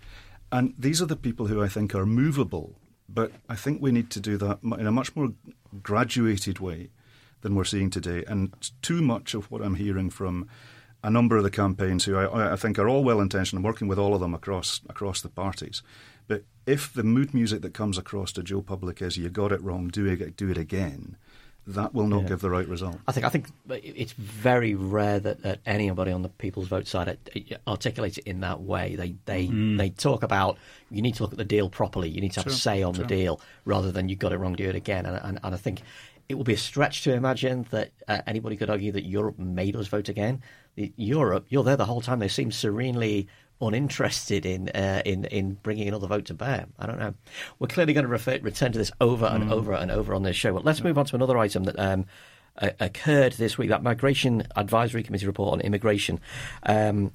[0.51, 2.75] And these are the people who I think are movable.
[3.07, 5.33] But I think we need to do that in a much more
[5.81, 6.89] graduated way
[7.41, 8.23] than we're seeing today.
[8.27, 10.47] And too much of what I'm hearing from
[11.03, 13.99] a number of the campaigns who I, I think are all well intentioned working with
[13.99, 15.81] all of them across across the parties.
[16.27, 19.61] But if the mood music that comes across to Joe Public is "you got it
[19.61, 21.17] wrong, do it, do it again,"
[21.65, 22.29] that will not yeah.
[22.29, 22.97] give the right result.
[23.07, 27.17] I think I think it's very rare that, that anybody on the People's Vote side
[27.67, 28.95] articulates it in that way.
[28.95, 29.77] They they mm.
[29.77, 30.57] they talk about
[30.91, 32.09] you need to look at the deal properly.
[32.09, 33.03] You need to have sure, a say on sure.
[33.03, 35.05] the deal rather than you got it wrong, do it again.
[35.05, 35.81] And, and, and I think
[36.29, 39.75] it will be a stretch to imagine that uh, anybody could argue that Europe made
[39.75, 40.41] us vote again.
[40.75, 42.19] Europe, you're there the whole time.
[42.19, 43.27] They seem serenely
[43.59, 46.67] uninterested in uh, in in bringing another vote to bear.
[46.77, 47.15] I don't know.
[47.57, 49.51] We're clearly going to refer, return to this over and mm.
[49.51, 50.53] over and over on this show.
[50.53, 51.77] But let's move on to another item that.
[51.77, 52.05] Um,
[52.81, 56.19] occurred this week that migration advisory committee report on immigration
[56.63, 57.09] um,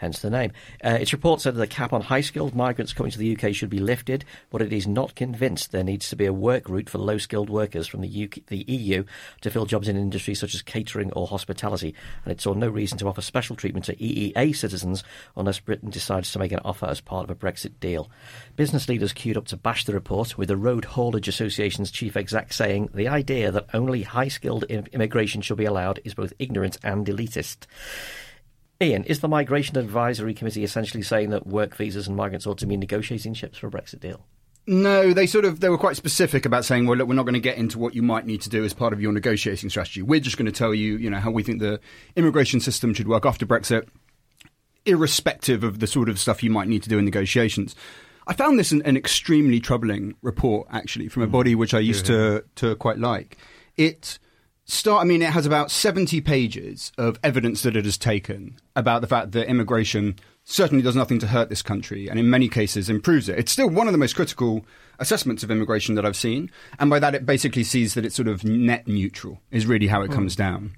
[0.00, 0.50] hence the name.
[0.82, 3.54] Uh, its report said that the cap on high skilled migrants coming to the UK
[3.54, 6.88] should be lifted, but it is not convinced there needs to be a work route
[6.88, 9.04] for low skilled workers from the, UK, the EU
[9.42, 11.94] to fill jobs in industries such as catering or hospitality.
[12.24, 15.04] And it saw no reason to offer special treatment to EEA citizens
[15.36, 18.10] unless Britain decides to make an offer as part of a Brexit deal.
[18.56, 22.52] Business leaders queued up to bash the report, with the Road Haulage Association's chief exec
[22.52, 27.06] saying the idea that only high skilled immigration should be allowed is both ignorant and
[27.06, 27.66] elitist.
[28.82, 32.66] Ian, is the Migration Advisory Committee essentially saying that work visas and migrants ought to
[32.66, 34.24] be negotiating chips for a Brexit deal?
[34.66, 37.34] No, they sort of they were quite specific about saying, well, look, we're not going
[37.34, 40.02] to get into what you might need to do as part of your negotiating strategy.
[40.02, 41.80] We're just going to tell you, you know, how we think the
[42.16, 43.88] immigration system should work after Brexit,
[44.86, 47.74] irrespective of the sort of stuff you might need to do in negotiations.
[48.26, 51.32] I found this an, an extremely troubling report, actually, from a hmm.
[51.32, 53.38] body which I used to to quite like.
[53.76, 54.18] It
[54.70, 55.02] start.
[55.02, 59.06] I mean, it has about seventy pages of evidence that it has taken about the
[59.06, 63.28] fact that immigration certainly does nothing to hurt this country, and in many cases improves
[63.28, 63.38] it.
[63.38, 64.64] It's still one of the most critical
[64.98, 68.28] assessments of immigration that I've seen, and by that it basically sees that it's sort
[68.28, 69.40] of net neutral.
[69.50, 70.14] Is really how it hmm.
[70.14, 70.76] comes down,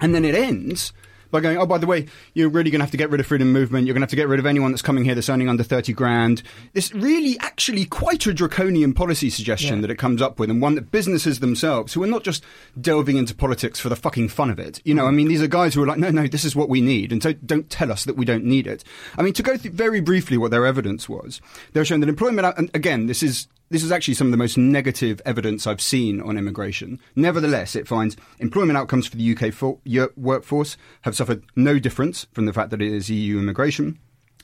[0.00, 0.92] and then it ends
[1.34, 3.26] by going, oh, by the way, you're really going to have to get rid of
[3.26, 3.86] freedom movement.
[3.86, 5.64] You're going to have to get rid of anyone that's coming here that's earning under
[5.64, 6.44] 30 grand.
[6.74, 9.80] This really actually quite a draconian policy suggestion Yeah.
[9.82, 12.44] that it comes up with, and one that businesses themselves, who are not just
[12.80, 14.80] delving into politics for the fucking fun of it.
[14.84, 15.16] You know, I mm.
[15.16, 17.10] mean, these are guys who are like, no, no, this is what we need.
[17.10, 18.84] And so don't tell us that we don't need it.
[19.18, 21.40] I mean, to go through very briefly what their evidence was,
[21.72, 24.30] they were showing that employment, uh, and again, this is this is actually some of
[24.30, 27.00] the most negative evidence I've seen on immigration.
[27.16, 32.26] Nevertheless, it finds employment outcomes for the UK fo- yo- workforce have suffered no difference
[32.32, 33.98] from the fact that it is EU immigration.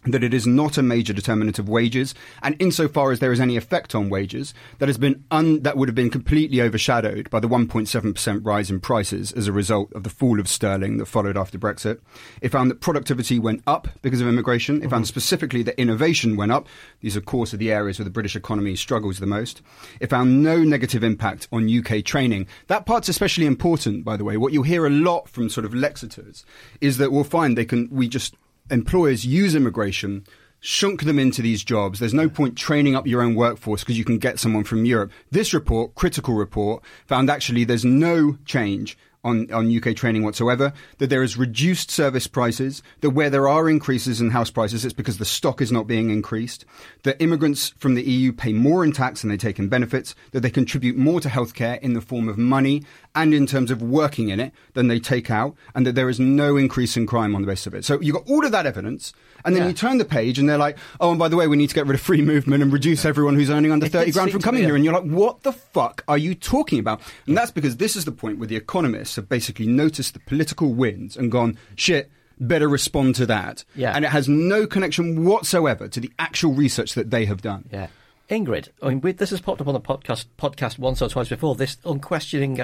[0.04, 3.56] That it is not a major determinant of wages, and insofar as there is any
[3.56, 7.48] effect on wages, that has been un- that would have been completely overshadowed by the
[7.48, 11.58] 1.7% rise in prices as a result of the fall of sterling that followed after
[11.58, 12.00] Brexit.
[12.40, 14.76] It found that productivity went up because of immigration.
[14.76, 15.08] It found mm-hmm.
[15.08, 16.66] specifically that innovation went up.
[17.00, 19.60] These, of course, are the areas where the British economy struggles the most.
[20.00, 22.46] It found no negative impact on UK training.
[22.68, 24.36] That part's especially important, by the way.
[24.36, 26.44] What you'll hear a lot from sort of Lexiters
[26.80, 28.34] is that we'll find they can we just
[28.70, 30.24] employers use immigration
[30.60, 31.98] shunk them into these jobs.
[31.98, 35.10] There's no point training up your own workforce because you can get someone from Europe.
[35.30, 41.10] This report, critical report, found actually there's no change on, on UK training whatsoever, that
[41.10, 45.18] there is reduced service prices, that where there are increases in house prices, it's because
[45.18, 46.64] the stock is not being increased,
[47.02, 50.40] that immigrants from the EU pay more in tax than they take in benefits, that
[50.40, 52.82] they contribute more to healthcare in the form of money
[53.14, 56.20] and in terms of working in it than they take out, and that there is
[56.20, 57.84] no increase in crime on the basis of it.
[57.84, 59.12] So you've got all of that evidence,
[59.44, 59.68] and then Yeah.
[59.68, 61.74] you turn the page and they're like, oh, and by the way, we need to
[61.74, 64.42] get rid of free movement and reduce everyone who's earning under It 30 grand from
[64.42, 64.76] coming here.
[64.76, 67.00] And you're like, what the fuck are you talking about?
[67.26, 70.72] And that's because this is the point where the economists have basically noticed the political
[70.74, 73.64] winds and gone, shit, better respond to that.
[73.74, 73.92] Yeah.
[73.94, 77.68] And it has no connection whatsoever to the actual research that they have done.
[77.72, 77.88] Yeah.
[78.30, 81.28] Ingrid, I mean, we, this has popped up on the podcast podcast once or twice
[81.28, 81.56] before.
[81.56, 82.60] This unquestioning,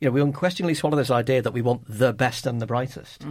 [0.00, 3.24] you know, we unquestioningly swallow this idea that we want the best and the brightest,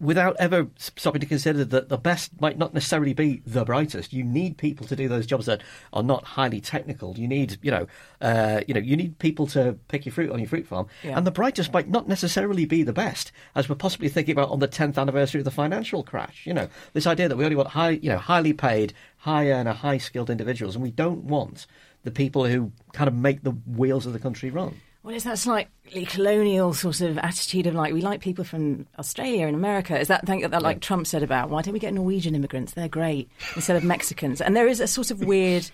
[0.00, 4.12] without ever stopping to consider that the best might not necessarily be the brightest.
[4.12, 7.16] You need people to do those jobs that are not highly technical.
[7.16, 7.86] You need, you know,
[8.20, 11.16] uh, you know, you need people to pick your fruit on your fruit farm, Yeah.
[11.16, 14.58] and the brightest might not necessarily be the best, as we're possibly thinking about on
[14.58, 16.44] the tenth anniversary of the financial crash.
[16.44, 19.72] You know, this idea that we only want high, you know, highly paid, high earner,
[19.72, 21.66] high skilled individuals, and we don't want
[22.02, 24.80] the people who kind of make the wheels of the country run.
[25.04, 29.46] Well, is that slightly colonial sort of attitude of like we like people from Australia
[29.46, 29.98] and America?
[30.00, 32.72] Is that thing that like Trump said about why don't we get Norwegian immigrants?
[32.72, 34.40] They're great instead of Mexicans.
[34.40, 35.70] And there is a sort of weird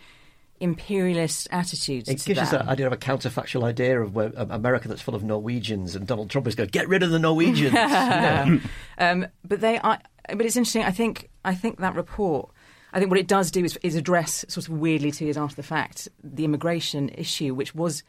[0.58, 2.64] imperialist attitude It gives us that.
[2.64, 6.08] that idea of a counterfactual idea of where, um, America that's full of Norwegians, and
[6.08, 7.72] Donald Trump is going, get rid of the Norwegians.
[8.98, 9.98] Um, but they are.
[10.28, 10.82] But it's interesting.
[10.82, 11.30] I think.
[11.44, 12.50] I think that report.
[12.92, 15.56] I think what it does do is, is address sort of weirdly two years after
[15.56, 18.02] the fact the immigration issue, which was,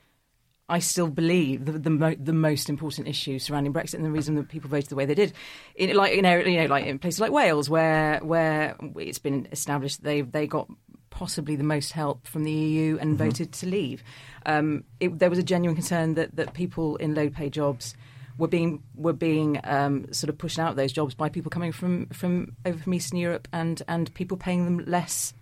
[0.71, 4.35] I still believe, the the, mo- the most important issue surrounding Brexit and the reason
[4.35, 5.33] that people voted the way they did.
[5.75, 9.47] In, like you know, you know, like in places like Wales, where where it's been
[9.51, 10.69] established they they got
[11.09, 14.01] possibly the most help from the EU and voted to leave.
[14.45, 17.93] Um, it, there was a genuine concern that that people in low paid jobs
[18.37, 21.73] were being were being um, sort of pushed out of those jobs by people coming
[21.73, 25.33] from from over from Eastern Europe and and people paying them less.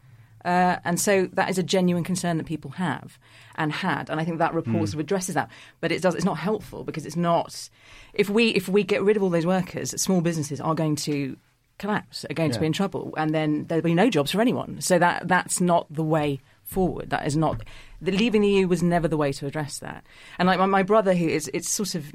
[0.46, 3.20] Uh, and so that is a genuine concern that people have
[3.56, 5.50] and had, and I think that report sort of addresses that.
[5.82, 7.70] But it does; it's not helpful because it's not.
[8.14, 11.38] If we if we get rid of all those workers, small businesses are going to
[11.78, 14.80] collapse, are going to be in trouble, and then there'll be no jobs for anyone.
[14.82, 17.10] So that that's not the way forward.
[17.10, 17.64] That is not.
[18.02, 20.06] The leaving the EU was never the way to address that.
[20.38, 22.14] And like my, my brother, who is it's sort of.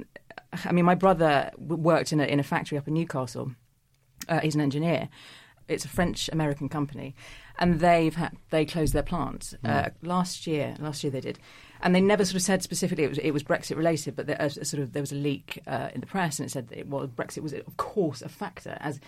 [0.64, 3.52] I mean, my brother worked in a in a factory up in Newcastle.
[4.28, 5.08] Uh, he's an engineer.
[5.66, 7.14] It's a French American company,
[7.58, 10.74] and they've had they closed their plant uh, last year.
[10.78, 11.38] Last year they did,
[11.82, 14.36] and they never sort of said specifically it was it was Brexit related, but there,
[14.38, 16.78] a, sort of there was a leak uh, in the press, and it said that
[16.78, 19.00] it was Brexit was of course a factor as.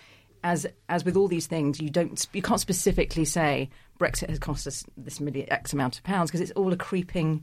[0.44, 4.66] As, as with all these things, you don't you can't specifically say Brexit has cost
[4.68, 7.42] us this million X amount of pounds because it's all a creeping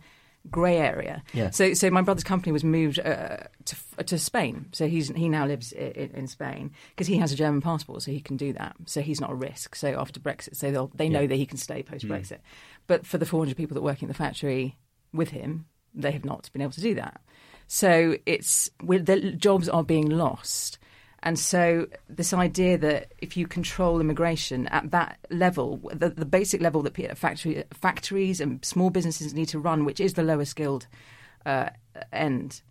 [0.51, 1.23] grey area.
[1.33, 1.49] Yeah.
[1.51, 3.75] So, so my brother's company was moved uh, to
[4.05, 4.67] to Spain.
[4.71, 8.11] So he's he now lives in, in Spain because he has a German passport, so
[8.11, 8.75] he can do that.
[8.85, 9.75] So he's not a risk.
[9.75, 11.27] So after Brexit, so they'll, they know Yeah.
[11.27, 12.39] that he can stay post Brexit.
[12.87, 14.77] But for the 400 people that work in the factory
[15.13, 17.21] with him, they have not been able to do that.
[17.67, 20.77] So it's the jobs are being lost.
[21.25, 26.61] And so, this idea that if you control immigration at that level, the, the basic
[26.61, 30.85] level that factory, factories and small businesses need to run, which is the lower skilled
[31.45, 31.69] uh,
[32.11, 32.61] end,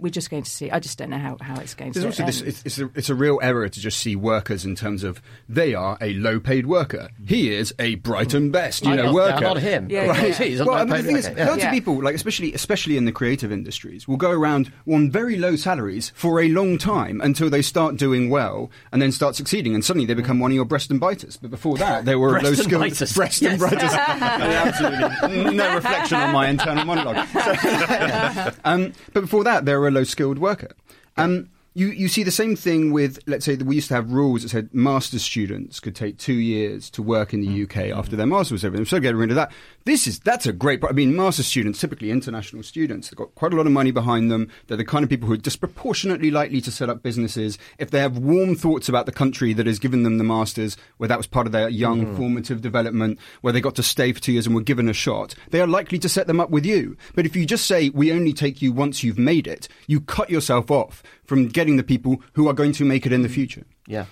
[0.00, 0.70] we're just going to see.
[0.70, 2.40] I just don't know how, how it's going There's to also this.
[2.40, 5.74] It's, it's, a, it's a real error to just see workers in terms of they
[5.74, 7.10] are a low-paid worker.
[7.26, 9.40] He is a Brighton best, you I know, know, worker.
[9.40, 9.88] not him.
[9.90, 10.28] Yeah, Right.
[10.38, 10.46] yeah.
[10.46, 11.50] He's a well, I mean, the paid thing is, worker, yeah.
[11.50, 15.36] lots of people, like especially especially in the creative industries, will go around on very
[15.36, 19.74] low salaries for a long time until they start doing well and then start succeeding,
[19.74, 21.36] and suddenly they become one of your breast and biters.
[21.36, 23.12] But before that, they were Breast low skilled biters.
[23.12, 23.82] breast and biters.
[23.92, 27.26] Absolutely no reflection on my internal monologue.
[27.28, 30.70] So- um, but before that, they were a low skilled worker.
[31.16, 34.10] Um, you, you see the same thing with, let's say, that we used to have
[34.10, 38.16] rules that said master's students could take two years to work in the UK after
[38.16, 38.84] their master's was over.
[38.84, 39.52] So getting rid of that.
[39.88, 40.84] This is that's a great.
[40.84, 44.30] I mean, master's students, typically international students, they've got quite a lot of money behind
[44.30, 44.50] them.
[44.66, 48.00] They're the kind of people who are disproportionately likely to set up businesses if they
[48.00, 51.26] have warm thoughts about the country that has given them the masters, where that was
[51.26, 54.54] part of their young formative development, where they got to stay for two years and
[54.54, 55.34] were given a shot.
[55.52, 56.94] They are likely to set them up with you.
[57.14, 60.28] But if you just say we only take you once you've made it, you cut
[60.28, 63.64] yourself off from getting the people who are going to make it in the future.
[63.86, 64.04] Yeah.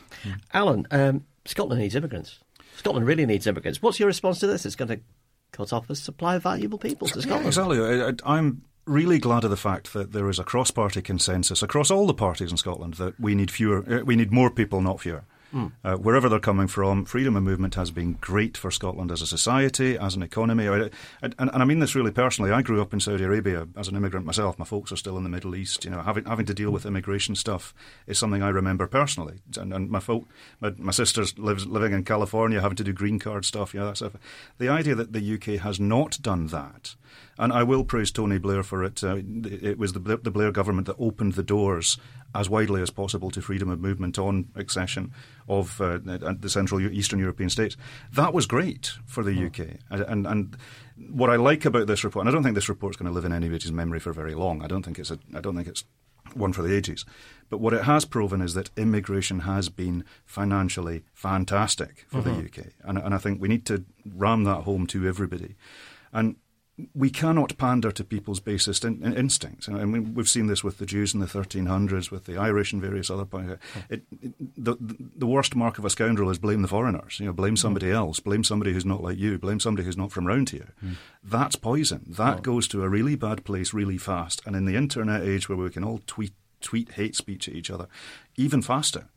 [0.54, 2.38] Alyn, um, Scotland needs immigrants.
[2.76, 3.82] Scotland really needs immigrants.
[3.82, 4.64] What's your response to this?
[4.64, 5.00] It's going to
[5.56, 7.46] cut off the supply of valuable people to Scotland.
[7.46, 7.80] Exactly.
[7.80, 12.06] I, I'm really glad of the fact that there is a cross-party consensus across all
[12.06, 15.24] the parties in Scotland that we need fewer, uh, we need more people, not fewer.
[15.54, 19.26] Uh, wherever they're coming from, freedom of movement has been great for Scotland as a
[19.26, 20.68] society, as an economy.
[20.68, 20.90] I-
[21.22, 22.50] and, and I mean this really personally.
[22.50, 24.58] I grew up in Saudi Arabia as an immigrant myself.
[24.58, 25.84] My folks are still in the Middle East.
[25.84, 27.72] You know, having having to deal with immigration stuff
[28.06, 29.40] is something I remember personally.
[29.58, 30.26] And, and my folk,
[30.60, 33.72] my, my sister's lives living in California, having to do green card stuff.
[33.72, 34.12] You know, that stuff.
[34.58, 36.96] The idea that the UK has not done that.
[37.38, 39.04] And I will praise Tony Blair for it.
[39.04, 41.98] Uh, it was the, the Blair government that opened the doors
[42.36, 45.12] as widely as possible to freedom of movement on accession
[45.48, 47.76] of uh, uh the Central Eastern European states.
[48.12, 49.78] That was great for the UK.
[49.90, 50.10] And, mm.
[50.12, 50.56] and, and
[51.10, 53.24] what I like about this report, and I don't think this report's going to live
[53.24, 54.62] in anybody's memory for very long.
[54.62, 55.84] I don't think it's a, I don't think it's
[56.34, 57.04] one for the ages.
[57.48, 62.60] But what it has proven is that immigration has been financially fantastic for the mm-hmm.
[62.60, 62.66] UK.
[62.82, 65.54] And, and I think we need to ram that home to everybody.
[66.12, 66.36] And
[66.94, 69.68] we cannot pander to people's basest in, in instincts.
[69.68, 72.82] I mean, we've seen this with the Jews in the 1300s, with the Irish and
[72.82, 73.58] various other points.
[73.88, 77.18] It, it, the, the worst mark of a scoundrel is blame the foreigners.
[77.18, 77.94] You know, blame somebody mm.
[77.94, 78.20] else.
[78.20, 79.38] Blame somebody who's not like you.
[79.38, 80.74] Blame somebody who's not from round here.
[80.84, 80.96] Mm.
[81.24, 82.04] That's poison.
[82.06, 82.42] That oh.
[82.42, 84.42] goes to a really bad place really fast.
[84.44, 87.70] And in the internet age where we can all tweet, tweet hate speech at each
[87.70, 87.86] other,
[88.36, 89.08] even faster.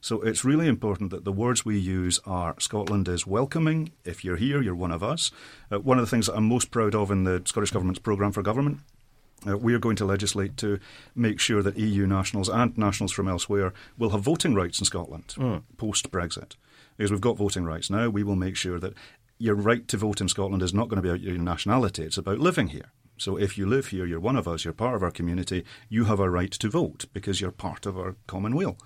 [0.00, 3.92] So it's really important that the words we use are Scotland is welcoming.
[4.04, 5.32] If you're here, you're one of us.
[5.72, 8.32] Uh, one of the things that I'm most proud of in the Scottish Government's programme
[8.32, 8.80] for government.
[9.46, 10.78] Uh, we are going to legislate to
[11.14, 15.34] make sure that EU nationals and nationals from elsewhere will have voting rights in Scotland
[15.76, 16.54] post Brexit.
[16.96, 18.94] Because we've got voting rights now, we will make sure that
[19.38, 22.18] your right to vote in Scotland is not going to be about your nationality, it's
[22.18, 22.92] about living here.
[23.16, 26.04] So if you live here, you're one of us, you're part of our community, you
[26.04, 28.76] have a right to vote because you're part of our common will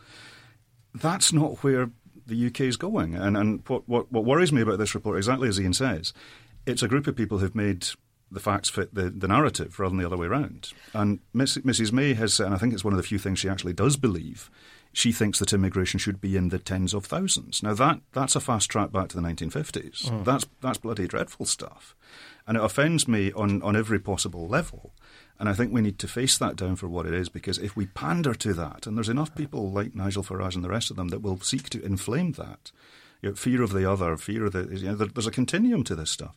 [0.94, 1.90] that's not where
[2.26, 3.14] the UK is going.
[3.14, 6.12] And, and what, what, what worries me about this report, exactly as Iain says,
[6.66, 7.86] it's a group of people who've made
[8.30, 10.72] the facts fit the, the narrative rather than the other way around.
[10.94, 11.92] And Miss, Mrs.
[11.92, 13.96] May has said, and I think it's one of the few things she actually does
[13.96, 14.50] believe,
[14.92, 17.62] she thinks that immigration should be in the tens of thousands.
[17.62, 20.08] Now, that, that's a fast track back to the 1950s.
[20.08, 20.22] Hmm.
[20.22, 21.96] That's, that's bloody dreadful stuff.
[22.46, 24.92] And it offends me on, on every possible level.
[25.38, 27.74] And I think we need to face that down for what it is because if
[27.74, 30.96] we pander to that, and there's enough people like Nigel Farage and the rest of
[30.96, 32.70] them that will seek to inflame that,
[33.22, 35.84] you know, fear of the other, fear of the, you know, there, there's a continuum
[35.84, 36.36] to this stuff.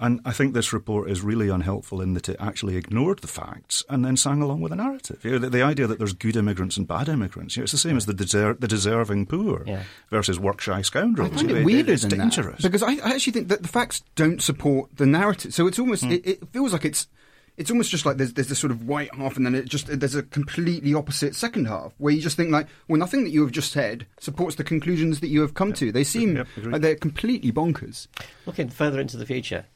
[0.00, 3.84] And I think this report is really unhelpful in that it actually ignored the facts
[3.90, 5.22] and then sang along with a narrative.
[5.22, 7.72] You know, the, the idea that there's good immigrants and bad immigrants, you know, it's
[7.72, 9.82] the same as the, deser- the deserving poor Yeah.
[10.08, 11.32] versus work shy scoundrels.
[11.32, 12.62] I find You know, it weirder it's than dangerous.
[12.62, 15.52] that because I, I actually think that the facts don't support the narrative.
[15.52, 16.12] So it's almost hmm.
[16.12, 17.06] it, it feels like it's
[17.56, 19.86] it's almost just like there's there's this sort of white half and then it just
[19.88, 23.42] there's a completely opposite second half where you just think like well nothing that you
[23.42, 25.92] have just said supports the conclusions that you have come to.
[25.92, 28.06] They seem Yep, like they're completely bonkers.
[28.46, 29.66] Looking further into the future,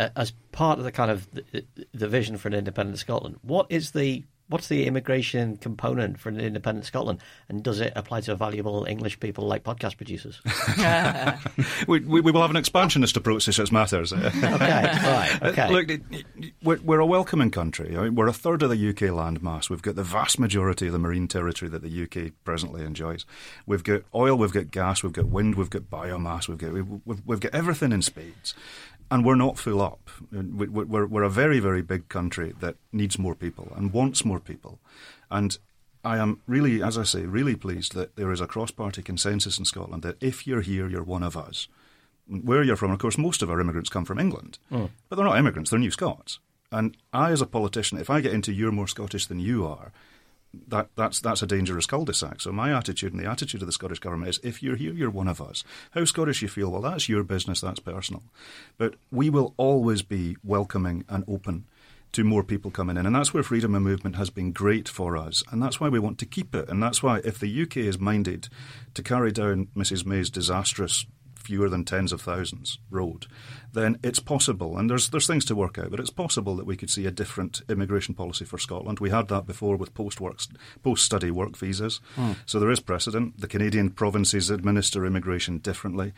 [0.00, 3.66] uh, as part of the kind of the, the vision for an independent Scotland, what
[3.68, 8.34] is the what's the immigration component for an independent Scotland, and does it apply to
[8.34, 10.40] valuable English people like podcast producers?
[11.86, 14.12] we, we, we will have an expansionist approach to such matters.
[14.12, 15.70] okay, all right, Uh, okay.
[15.70, 17.96] Look, it- it- we're, we're a welcoming country.
[17.96, 19.70] I mean, we're a third of the UK landmass.
[19.70, 23.24] We've got the vast majority of the marine territory that the UK presently enjoys.
[23.66, 26.86] We've got oil, we've got gas, we've got wind, we've got biomass, we've got we've,
[27.04, 28.54] we've, we've got everything in spades,
[29.10, 30.10] and we're not full up.
[30.32, 34.24] We- we- We're, we're a very very big country that needs more people and wants
[34.24, 34.78] more people,
[35.30, 35.58] and.
[36.02, 39.58] I am really, as I say, really pleased that there is a cross party consensus
[39.58, 41.68] in Scotland that if you're here, you're one of us
[42.26, 44.86] where you're from, of course, most of our immigrants come from England, hmm.
[45.10, 46.38] but they're not immigrants; they're New Scots.
[46.72, 49.92] And I, as a politician, if I get into you're more Scottish than you are,
[50.68, 52.40] that that's that's a dangerous cul-de-sac.
[52.40, 55.10] So my attitude and the attitude of the Scottish government is: if you're here, you're
[55.10, 55.64] one of us.
[55.92, 58.22] How Scottish you feel, well, that's your business, that's personal.
[58.78, 61.66] But we will always be welcoming and open
[62.12, 63.06] to more people coming in.
[63.06, 65.44] And that's where freedom of movement has been great for us.
[65.50, 66.68] And that's why we want to keep it.
[66.68, 68.48] And that's why, if the UK is minded
[68.94, 70.04] to carry down Mrs.
[70.04, 71.06] May's disastrous
[71.40, 73.26] fewer than tens of thousands road,
[73.72, 74.76] then it's possible.
[74.76, 77.10] And there's there's things to work out, but it's possible that we could see a
[77.10, 79.00] different immigration policy for Scotland.
[79.00, 80.40] We had that before with post work
[80.82, 82.32] post study work visas, hmm.
[82.46, 83.40] so there is precedent.
[83.40, 86.12] The Canadian provinces administer immigration differently.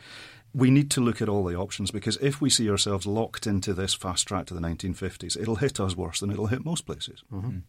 [0.53, 3.73] We need to look at all the options because if we see ourselves locked into
[3.73, 7.23] this fast track to the 1950s, it'll hit us worse than it'll hit most places.
[7.31, 7.59] Mm-hmm.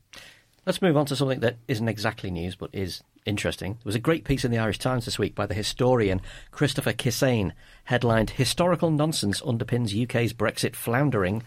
[0.66, 3.72] Let's move on to something that isn't exactly news but is interesting.
[3.72, 6.20] There was a great piece in the Irish Times this week by the historian
[6.51, 7.53] Christopher Kissane,
[7.85, 11.43] headlined Historical Nonsense Underpins UK's Brexit Floundering.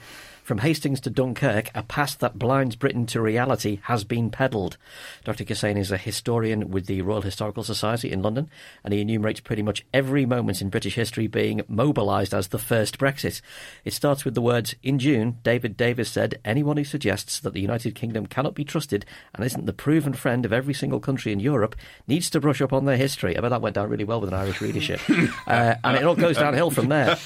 [0.48, 4.78] From Hastings to Dunkirk, a past that blinds Britain to reality has been peddled.
[5.26, 5.44] Dr.
[5.44, 8.50] Kissane is a historian with the Royal Historical Society in London,
[8.82, 12.98] and he enumerates pretty much every moment in British history being mobilised as the first
[12.98, 13.42] Brexit.
[13.84, 17.60] It starts with the words In June, David Davis said, Anyone who suggests that the
[17.60, 21.42] United Kingdom cannot be trusted and isn't the proven friend of every single country in
[21.42, 21.76] Europe
[22.08, 23.38] needs to brush up on their history.
[23.38, 25.02] I bet that went down really well with an Irish readership.
[25.46, 27.18] uh, and it all goes downhill from there.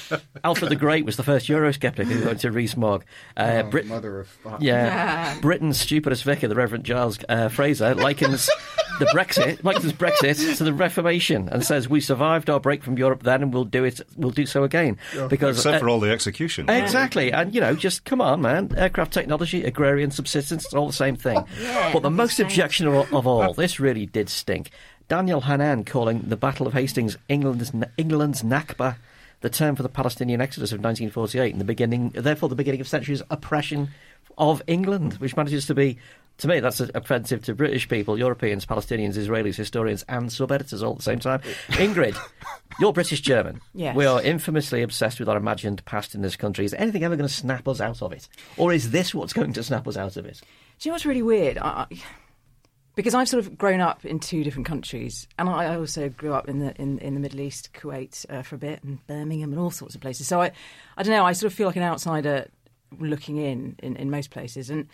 [0.42, 3.04] Alfred the Great was the first Eurosceptic who went to Rees-Mogg.
[3.36, 4.60] Uh, Brit- Mother of fuck.
[4.62, 8.48] yeah, Britain's stupidest vicar, the Reverend Giles uh, Fraser, likens
[8.98, 13.22] the Brexit, likens Brexit to the Reformation, and says we survived our break from Europe
[13.22, 14.00] then, and we'll do it.
[14.16, 14.98] We'll do so again
[15.28, 16.68] because Except uh, for all the execution.
[16.68, 18.70] Exactly, and you know, just come on, man.
[18.76, 21.42] Aircraft technology, agrarian subsistence, it's all the same thing.
[21.92, 24.70] but the most objectionable of all, this really did stink.
[25.08, 28.96] Daniel Hannan calling the Battle of Hastings England's England's Nakba,
[29.42, 32.88] the term for the Palestinian exodus of 1948, and the beginning, therefore, the beginning of
[32.88, 33.90] centuries' oppression
[34.38, 35.98] of England, which manages to be.
[36.38, 40.92] To me, that's offensive to British people, Europeans, Palestinians, Israelis, historians, and sub editors all
[40.92, 41.40] at the same time.
[41.72, 42.16] Ingrid,
[42.80, 43.60] you're British German.
[43.74, 43.94] Yes.
[43.94, 46.64] We are infamously obsessed with our imagined past in this country.
[46.64, 48.28] Is anything ever going to snap us out of it?
[48.56, 50.40] Or is this what's going to snap us out of it?
[50.80, 51.58] Do you know what's really weird?
[51.58, 52.02] I, I-
[52.94, 56.48] because I've sort of grown up in two different countries, and I also grew up
[56.48, 59.60] in the in, in the Middle East, Kuwait uh, for a bit, and Birmingham, and
[59.60, 60.26] all sorts of places.
[60.28, 60.52] So I,
[60.96, 61.24] I don't know.
[61.24, 62.48] I sort of feel like an outsider
[62.98, 64.88] looking in in, in most places, and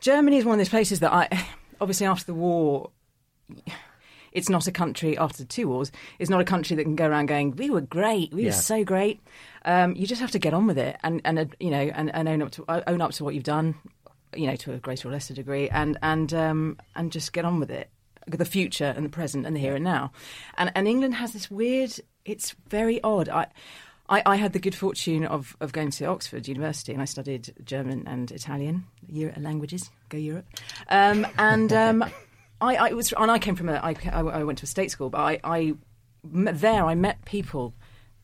[0.00, 1.28] Germany is one of those places that I,
[1.80, 2.90] obviously after the war,
[4.32, 5.90] it's not a country after the two wars.
[6.18, 8.48] It's not a country that can go around going, "We were great, we Yeah.
[8.48, 9.20] were so great."
[9.64, 12.14] Um, you just have to get on with it and and uh, you know and,
[12.14, 13.74] and own up to own up to what you've done,
[14.34, 17.60] you know, to a greater or lesser degree, and and um, and just get on
[17.60, 17.90] with it.
[18.26, 20.12] The future and the present and the here and now,
[20.56, 21.92] and and England has this weird.
[22.24, 23.28] It's very odd.
[23.28, 23.46] I.
[24.10, 27.52] I, I had the good fortune of, of going to Oxford University and I studied
[27.62, 28.86] German and Italian
[29.36, 29.90] languages.
[30.08, 30.46] Go Europe!
[30.88, 32.02] Um, and um,
[32.62, 34.90] I, I was and I came from a I, I I went to a state
[34.90, 35.74] school, but I, I
[36.24, 37.74] there I met people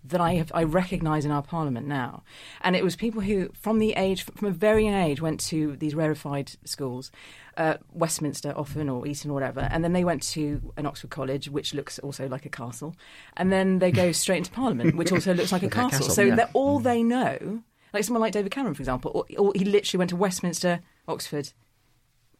[0.06, 2.22] that I have I recognise in our parliament now,
[2.60, 5.76] and it was people who from the age from a very young age went to
[5.76, 7.10] these rarefied schools,
[7.56, 11.48] uh, Westminster often or Eton or whatever, and then they went to an Oxford college
[11.48, 12.94] which looks also like a castle,
[13.36, 15.90] and then they go straight into parliament which also looks like a castle.
[16.00, 16.34] castle, so yeah.
[16.34, 19.98] that all they know, like someone like David Cameron for example, or, or he literally
[19.98, 21.52] went to Westminster, Oxford.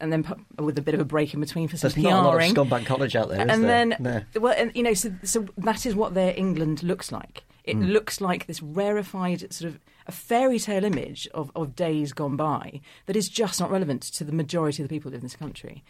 [0.01, 2.25] And then pu- with a bit of a break in between for some There's not
[2.25, 3.87] a lot of PRing scumbag college out there, and there?
[3.89, 4.23] then No.
[4.41, 7.85] well and you know so so that is what their england looks like it Hmm.
[7.85, 12.81] looks like this rarefied sort of a fairy tale image of, of days gone by
[13.07, 15.37] that is just not relevant to the majority of the people who live in this
[15.37, 15.83] country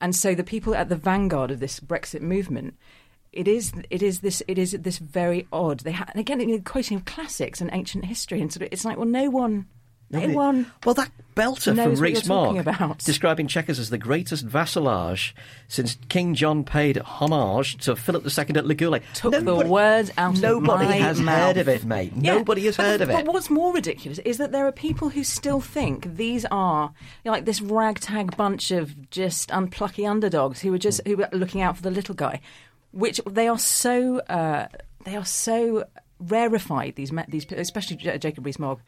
[0.00, 2.74] and so the people at the vanguard of this brexit movement
[3.32, 6.46] it is it is this it is this very odd they ha- and again you
[6.48, 9.66] know, quoting of classics and ancient history and sort of it's like well no one
[10.12, 12.98] Anyone Well, that belter from knows what Rees Mogg about.
[12.98, 15.34] describing Chequers as the greatest vassalage
[15.68, 19.02] since King John paid homage to Philip II at Le Goulet.
[19.14, 21.38] took the words out of my Nobody has mouth.
[21.38, 22.12] heard of it, mate.
[22.16, 22.34] Yeah.
[22.34, 23.24] Nobody has heard the- of it.
[23.24, 26.92] But what's more ridiculous is that there are people who still think these are
[27.24, 31.28] you know, like this ragtag bunch of just unplucky underdogs who are just who are
[31.32, 32.40] looking out for the little guy,
[32.90, 34.66] which they are so uh,
[35.04, 35.84] they are so
[36.18, 36.96] rarefied.
[36.96, 38.80] These these especially J- Jacob Rees-Mogg.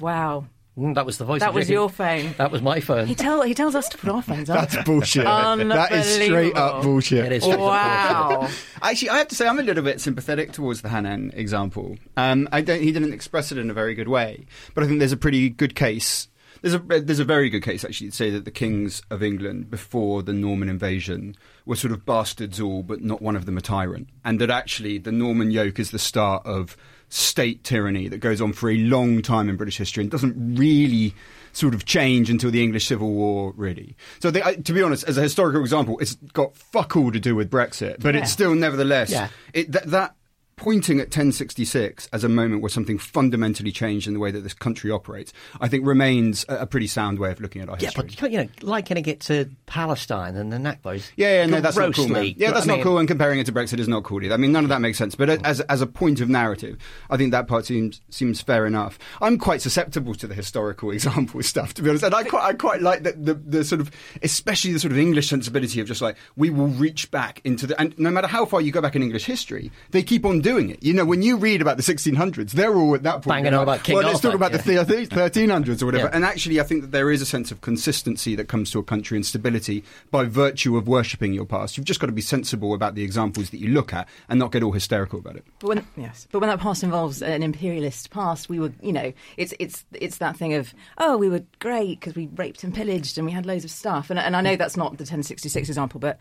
[0.00, 0.44] Wow,
[0.78, 1.40] Mm, that was the voice.
[1.40, 2.34] that of was your phone.
[2.38, 3.08] That was my phone.
[3.08, 4.70] He tell he tells us to put our phones up.
[4.70, 5.24] That's bullshit.
[5.24, 7.24] that is straight up bullshit.
[7.26, 8.48] It is straight up Wow.
[8.80, 11.96] Actually, I have to say I'm a little bit sympathetic towards the Hannan example.
[12.16, 12.80] Um, I don't.
[12.80, 15.50] He didn't express it in a very good way, but I think there's a pretty
[15.50, 16.28] good case.
[16.62, 19.70] There's a there's a very good case actually to say that the kings of England
[19.70, 21.34] before the Norman invasion
[21.66, 24.98] were sort of bastards all, but not one of them a tyrant, and that actually
[24.98, 26.76] the Norman yoke is the start of
[27.08, 31.14] state tyranny that goes on for a long time in British history and doesn't really
[31.52, 33.96] sort of change until the English Civil War, really.
[34.20, 37.18] So, they, I, to be honest, as a historical example, it's got fuck all to
[37.18, 38.20] do with Brexit, but Yeah.
[38.22, 39.28] it's still nevertheless Yeah.
[39.54, 40.14] it, that, that
[40.58, 44.54] pointing at 1066 as a moment where something fundamentally changed in the way that this
[44.54, 47.86] country operates, I think remains a, a pretty sound way of looking at our Yeah,
[47.86, 48.08] history.
[48.10, 51.10] Yeah, but you know, likening it to Palestine and the Nakbas.
[51.16, 52.08] Yeah, yeah, no, that's not cool.
[52.08, 52.34] Man.
[52.36, 52.98] Yeah, that's I not cool.
[52.98, 54.34] And comparing it to Brexit is not cool either.
[54.34, 55.14] I mean, none of that makes sense.
[55.14, 56.76] But as as a point of narrative,
[57.10, 58.98] I think that part seems seems fair enough.
[59.20, 62.52] I'm quite susceptible to the historical example stuff, to be honest, and I quite I
[62.54, 63.90] quite like the, the the sort of
[64.22, 67.80] especially the sort of English sensibility of just like we will reach back into the
[67.80, 70.70] and no matter how far you go back in English history, they keep on doing
[70.70, 70.82] it.
[70.82, 73.54] You know, when you read about the 1600s, they're all at that point Banging going
[73.54, 74.58] on like, about King Well, let's talk about yeah.
[74.58, 76.04] the 1300s or whatever.
[76.04, 76.10] Yeah.
[76.12, 78.82] And actually, I think that there is a sense of consistency that comes to a
[78.82, 81.76] country and stability by virtue of worshipping your past.
[81.76, 84.52] You've just got to be sensible about the examples that you look at and not
[84.52, 85.44] get all hysterical about it.
[85.58, 89.12] But when yes, but when that past involves an imperialist past, we were, you know,
[89.36, 93.18] it's it's it's that thing of oh, we were great because we raped and pillaged
[93.18, 94.10] and we had loads of stuff.
[94.10, 96.18] And and I know that's not the 1066 example, but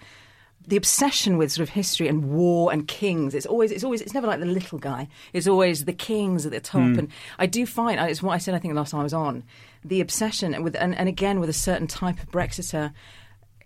[0.67, 4.13] the obsession with sort of history and war and kings it's always it's always it's
[4.13, 5.07] never like the little guy.
[5.33, 6.81] It's always the kings at the top.
[6.81, 6.99] Hmm.
[6.99, 7.07] And
[7.39, 9.43] i do find it's what i said i think the last time i was on
[9.85, 12.93] the obsession with and, and again with a certain type of brexiter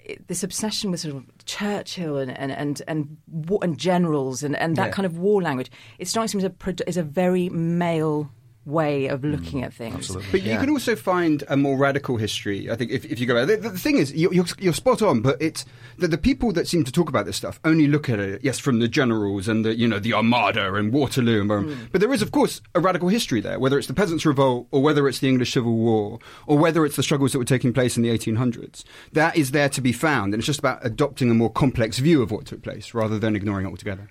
[0.06, 4.56] it- this obsession with sort of Churchill and and and and, wa- and generals and,
[4.56, 4.92] and that Yeah.
[4.94, 8.30] kind of war language, it strikes me as a as a very male
[8.66, 10.16] way of looking at things.
[10.32, 12.70] But you can also find a more radical history.
[12.70, 15.22] I think if, if you go, the, the thing is, you're, you're, you're spot on.
[15.22, 15.66] But it's
[15.98, 18.60] the, the people that seem to talk about this stuff only look at it, yes,
[18.60, 21.42] from the generals and the you know the Armada and Waterloo.
[21.42, 21.86] And, Hmm.
[21.92, 23.60] But there is, of course, a radical history there.
[23.60, 26.96] Whether it's the Peasants' Revolt or whether it's the English Civil War or whether it's
[26.96, 30.34] the struggles that were taking place in the 1800s, that is there to be found.
[30.34, 33.36] And it's just about adopting a more complex view of what took place rather than
[33.36, 34.10] ignoring it altogether.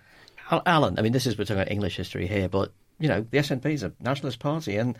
[0.51, 3.39] Alyn, I mean, this is we're talking about English history here, but you know, the
[3.39, 4.97] SNP is a nationalist party, and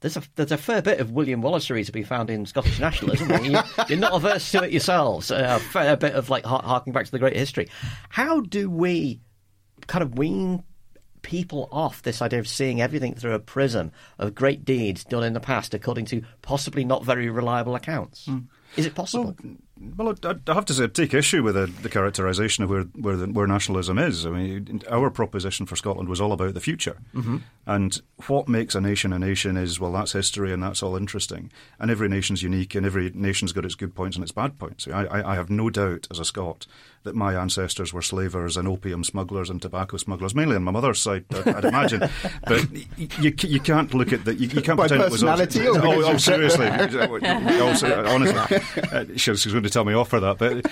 [0.00, 3.30] there's a there's a fair bit of William Wallacery to be found in Scottish nationalism.
[3.44, 5.30] you, you're not averse to it yourselves.
[5.30, 7.68] Uh, a fair bit of like harking back to the great history.
[8.10, 9.20] How do we
[9.86, 10.62] kind of wean
[11.22, 15.32] people off this idea of seeing everything through a prism of great deeds done in
[15.32, 18.28] the past according to possibly not very reliable accounts?
[18.76, 19.34] Is it possible?
[19.42, 22.82] Well, I, I have to say, I take issue with the, the characterisation of where
[22.82, 24.24] where, the, where nationalism is.
[24.24, 27.38] I mean, our proposition for Scotland was all about the future, mm-hmm.
[27.66, 31.50] and what makes a nation a nation is well, that's history, and that's all interesting.
[31.80, 34.86] And every nation's unique, and every nation's got its good points and its bad points.
[34.86, 36.66] I, I, I have no doubt, as a Scot,
[37.04, 41.00] that my ancestors were slavers and opium smugglers and tobacco smugglers, mainly on my mother's
[41.00, 42.02] side, I'd, I'd imagine.
[42.46, 42.70] But
[43.22, 44.38] you, you can't look at that.
[44.38, 46.66] You, you can't By pretend it was all- oh, oh, seriously,
[47.60, 48.58] also, honestly,
[48.92, 50.66] uh, she was going to tell me off for that, but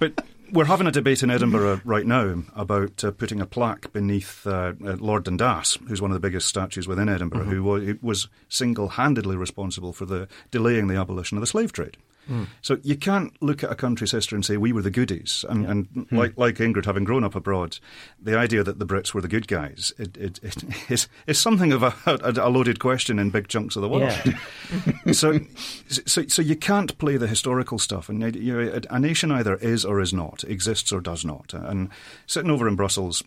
[0.00, 4.46] but we're having a debate in Edinburgh right now about uh, putting a plaque beneath
[4.46, 7.98] uh, uh, Lord Dundas, who's one of the biggest statues within Edinburgh, who wa- who
[8.02, 11.96] was single-handedly responsible for the delaying the abolition of the slave trade.
[12.26, 12.44] Hmm.
[12.60, 15.44] So you can't look at a country's history and say we were the goodies.
[15.48, 16.16] And, and hmm.
[16.16, 17.78] like, like Ingrid, having grown up abroad,
[18.20, 21.72] the idea that the Brits were the good guys it, it, it is, is something
[21.72, 24.12] of a, a, a loaded question in big chunks of the world.
[24.24, 25.12] Yeah.
[25.12, 25.40] so,
[25.88, 28.08] so, so you can't play the historical stuff.
[28.08, 31.52] And you know, a nation either is or is not, exists or does not.
[31.54, 31.90] And
[32.26, 33.22] sitting over in Brussels,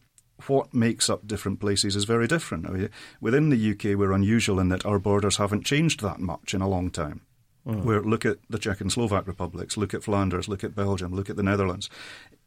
[0.47, 2.67] what makes up different places is very different.
[2.67, 2.89] I mean,
[3.21, 6.67] within the UK, we're unusual in that our borders haven't changed that much in a
[6.67, 7.21] long time.
[7.67, 7.83] Mm.
[7.83, 11.29] Where look at the Czech and Slovak republics, look at Flanders, look at Belgium, look
[11.29, 11.89] at the Netherlands.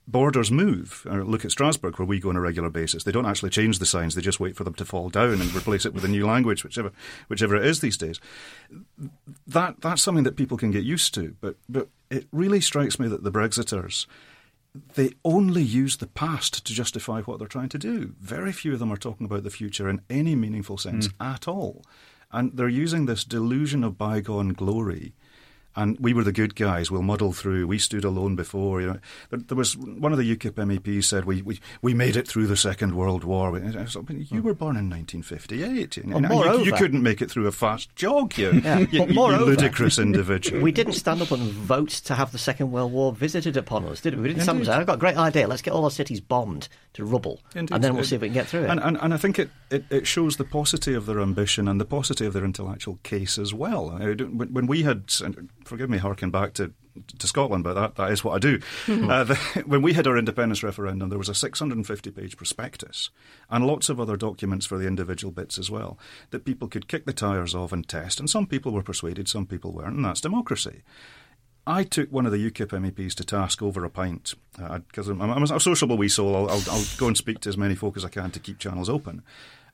[0.07, 1.07] Borders move.
[1.11, 3.05] Or look at Strasbourg, where we go on a regular basis.
[3.05, 5.55] They don't actually change the signs; they just wait for them to fall down and
[5.55, 6.93] replace it with a new language, whichever,
[7.29, 8.21] whichever it is these days.
[9.47, 11.35] That that's something that people can get used to.
[11.41, 14.07] But but it really strikes me that the Brexiters
[14.95, 18.14] they only use the past to justify what they're trying to do.
[18.21, 21.35] Very few of them are talking about the future in any meaningful sense mm.
[21.35, 21.83] at all.
[22.31, 25.14] And they're using this delusion of bygone glory
[25.77, 26.91] and we were the good guys.
[26.91, 27.66] We'll muddle through.
[27.66, 28.81] We stood alone before.
[28.81, 28.99] You know,
[29.31, 32.47] there, there was one of the UKIP MEPs said we, we, we made it through
[32.47, 33.57] the Second World War.
[33.57, 34.41] you hmm.
[34.41, 35.99] were born in 1958.
[36.05, 38.37] Well, you, you, couldn't make it through a fast jog.
[38.37, 38.79] You, yeah.
[38.79, 40.62] you, you, moreover, ludicrous individual.
[40.62, 44.01] We didn't stand up and vote to have the Second World War visited upon us,
[44.01, 44.23] did we?
[44.23, 45.47] We didn't stand up "I've got a great idea.
[45.47, 47.75] Let's get all our cities bombed to rubble, Indeed.
[47.75, 49.39] and then we'll see if we can get through it." And, and, and I think
[49.39, 52.99] it, it, it, shows the paucity of their ambition and the paucity of their intellectual
[53.03, 53.91] case as well.
[53.91, 55.05] When we had,
[55.69, 56.73] forgive me, harking back to
[57.19, 58.59] to Scotland, but that, that is what I do.
[58.59, 59.09] Mm-hmm.
[59.19, 59.35] Uh, the,
[59.66, 63.09] when we had our independence referendum, there was a 650 page prospectus
[63.49, 65.99] and lots of other documents for the individual bits as well
[66.31, 68.21] that people could kick the tyres of and test.
[68.21, 70.83] And some people were persuaded, some people weren't, and that's democracy.
[71.66, 75.21] I took one of the UKIP MEPs to task over a pint because uh, I'm,
[75.21, 76.35] I'm, a sociable wee soul.
[76.35, 78.59] I'll, I'll, I'll, go and speak to as many folk as I can to keep
[78.59, 79.23] channels open.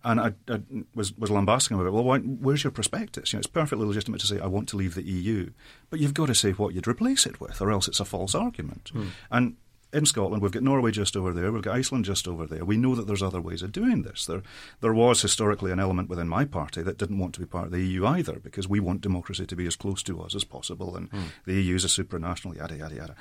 [0.05, 0.61] And I, I,
[0.95, 3.33] was was lambasting about, well, why, where's your prospectus?
[3.33, 5.51] You know, it's perfectly legitimate to say I want to leave the EU,
[5.89, 8.35] but you've got to say what you'd replace it with, or else it's a false
[8.35, 8.93] argument.
[8.95, 9.09] Mm.
[9.31, 9.57] And
[9.95, 12.65] in Scotland, we've got Norway just over there, we've got Iceland just over there.
[12.65, 14.27] We know that there's other ways of doing this.
[14.27, 14.43] There,
[14.81, 17.73] there was historically an element within my party that didn't want to be part of
[17.73, 20.97] the EU either, because we want democracy to be as close to us as possible,
[20.97, 21.23] and mm.
[21.47, 23.15] the EU is a supranational, yada, yada, yada.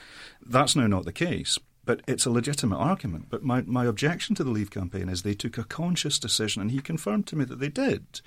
[0.43, 1.59] That's now not the case.
[1.85, 3.25] But it's a legitimate argument.
[3.29, 6.71] But my, my objection to the Leave campaign is they took a conscious decision, and
[6.71, 8.21] he confirmed to me that they did.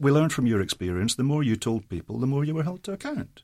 [0.00, 2.82] We learned from your experience the more you told people, the more you were held
[2.84, 3.42] to account.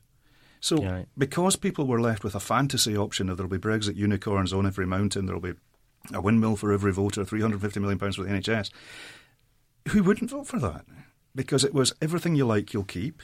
[0.59, 1.03] So, yeah.
[1.17, 4.87] because people were left with a fantasy option of there'll be Brexit unicorns on every
[4.87, 5.53] mountain, there'll be
[6.13, 8.71] a windmill for every voter, £350 million for the NHS,
[9.89, 10.85] who wouldn't vote for that?
[11.35, 13.21] Because it was everything you like, you'll keep,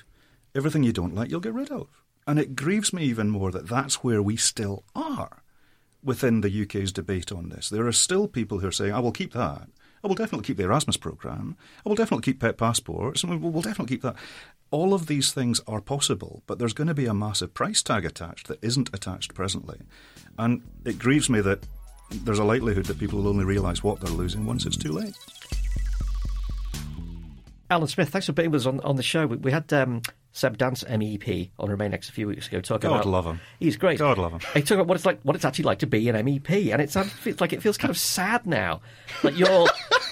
[0.53, 1.87] everything you don't like, you'll get rid of.
[2.27, 5.42] And it grieves me even more that that's where we still are
[6.03, 7.69] within the UK's debate on this.
[7.69, 9.67] There are still people who are saying, I will keep that.
[10.03, 11.55] I will definitely keep the Erasmus programme.
[11.85, 13.23] I will definitely keep pet passports.
[13.23, 14.15] We'll definitely keep that.
[14.69, 18.03] All of these things are possible, but there's going to be a massive price tag
[18.03, 19.79] attached that isn't attached presently.
[20.37, 21.59] And it grieves me that
[22.11, 25.15] there's a likelihood that people will only realise what they're losing once it's too late.
[27.73, 29.27] Alyn Smith, thanks for being with us on, on the show.
[29.27, 30.01] We, we had um,
[30.31, 33.07] Seb Dance MEP on Remainiacs a few weeks ago talking God about.
[33.07, 33.39] love him.
[33.59, 33.99] He's great.
[33.99, 34.39] God love him.
[34.53, 36.81] He talked about what it's like, what it's actually like to be an MEP, and
[36.81, 38.81] it sounds like it feels kind of sad now.
[39.23, 39.67] Like you're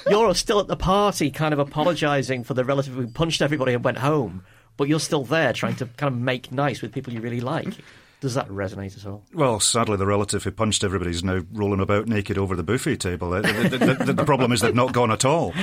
[0.09, 3.83] you're still at the party, kind of apologising for the relative who punched everybody and
[3.83, 4.43] went home,
[4.77, 7.73] but you're still there trying to kind of make nice with people you really like.
[8.21, 9.23] Does that resonate at all?
[9.33, 12.97] Well, sadly, the relative who punched everybody is now rolling about naked over the buffet
[12.97, 13.31] table.
[13.31, 15.55] The, the, the, the problem is they've not gone at all.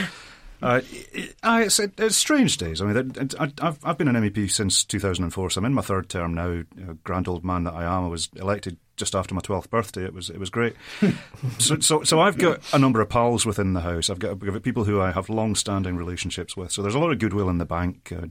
[0.61, 2.83] Uh, it, it's, it's, strange days.
[2.83, 6.09] I mean, it, I've, I've been an MEP since 2004, so I'm in my third
[6.09, 6.63] term now.
[7.05, 8.05] Grand old man that I am.
[8.05, 10.05] I was elected just after my 12th birthday.
[10.05, 10.75] It was it was great.
[11.59, 14.11] so, so, so I've got a number of pals within the house.
[14.11, 16.73] I've got, I've got people who I have long-standing relationships with.
[16.73, 18.27] So there's a lot of goodwill in the bank, uh,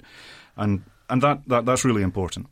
[0.58, 2.48] and and that, that that's really important.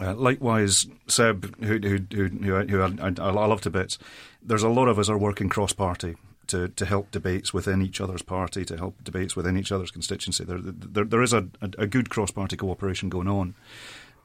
[0.00, 3.98] Uh, likewise, Seb, who who who, who, who I, I, I, love to bits.
[4.42, 6.16] There's a lot of us are working cross-party
[6.48, 10.44] to, to help debates within each other's party, to help debates within each other's constituency.
[10.44, 13.54] There, there, there is a, a, a good cross party cooperation going on.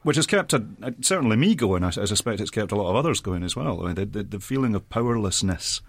[0.02, 1.84] Which has kept a, a, certainly me going.
[1.84, 3.80] I, I, suspect it's kept a lot of others going as well.
[3.82, 5.80] I mean, the, the, the feeling of powerlessness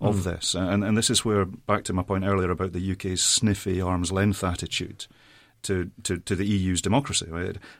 [0.00, 0.24] of mm.
[0.24, 3.80] this, and, and this is where, back to my point earlier about the UK's sniffy
[3.80, 5.06] arm's length attitude
[5.62, 7.26] to, to, to the EU's democracy.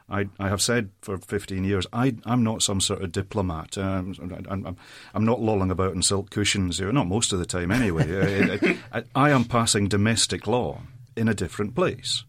[0.09, 3.79] I, I have said for 15 years, I, I'm not some sort of diplomat.
[3.79, 4.15] Um,
[4.51, 4.77] I'm,
[5.15, 8.59] I'm, not lolling about in silk cushions, not most of the time anyway.
[8.93, 10.83] I, I, I am passing domestic law
[11.17, 12.25] in a different place.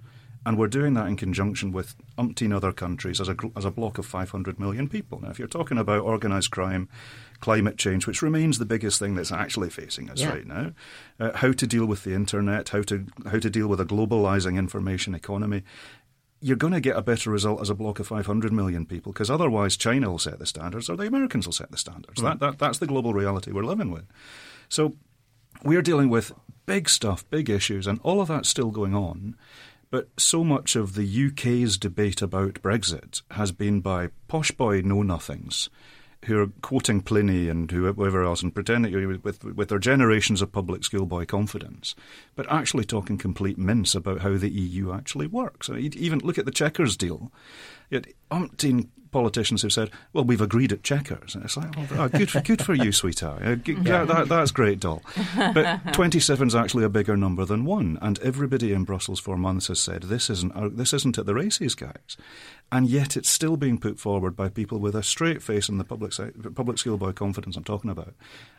[0.49, 3.99] And we're doing that in conjunction with umpteen other countries as a, as a block
[3.99, 5.21] of 500 million people.
[5.21, 6.89] Now, if you're talking about organised crime,
[7.39, 10.29] climate change, which remains the biggest thing that's actually facing us yeah.
[10.29, 10.71] right now,
[11.19, 14.57] uh, how to deal with the internet, how to how to deal with a globalizing
[14.57, 15.61] information economy.
[16.41, 19.29] You're going to get a better result as a block of 500 million people because
[19.29, 22.23] otherwise China will set the standards or the Americans will set the standards.
[22.23, 22.39] Right.
[22.39, 24.07] That, that, that's the global reality we're living with.
[24.67, 24.95] So
[25.63, 26.31] we're dealing with
[26.65, 29.35] big stuff, big issues, and all of that's still going on.
[29.91, 35.01] But so much of the UK's debate about Brexit has been by posh boy know
[35.01, 35.69] nothings
[36.25, 40.83] who are quoting Pliny and whoever else and pretending with, with their generations of public
[40.83, 41.95] schoolboy confidence,
[42.35, 45.69] but actually talking complete mince about how the EU actually works.
[45.69, 47.31] I mean, even look at the Chequers deal.
[47.89, 52.29] Yet umpteen politicians have said, "Well, we've agreed at Chequers," and it's like, "Oh, good,
[52.29, 53.41] for, good for you, sweetheart.
[53.43, 54.05] Uh, yeah.
[54.05, 55.01] that, that's great, doll."
[55.35, 59.67] But twenty-seven is actually a bigger number than one, and everybody in Brussels for months
[59.67, 62.17] has said, "This isn't uh, this isn't at the races, guys."
[62.71, 65.83] And yet it's still being put forward by people with a straight face and the
[65.83, 66.13] public
[66.55, 68.13] public schoolboy confidence I'm talking about,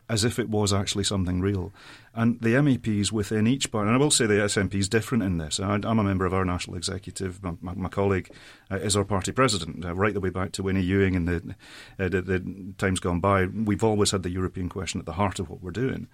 [0.09, 1.73] as if it was actually something real.
[2.15, 5.39] And the MEPs within each party, and I will say the SNP is different in
[5.39, 5.61] this.
[5.61, 7.43] I, am a member of our national executive.
[7.43, 8.31] My, my, my colleague
[8.71, 11.55] uh, is our party president, uh, right the way back to Winnie Ewing and the,
[11.99, 13.47] uh, the, the times gone by.
[13.47, 16.09] We've always had the European question at the heart of what we're doing.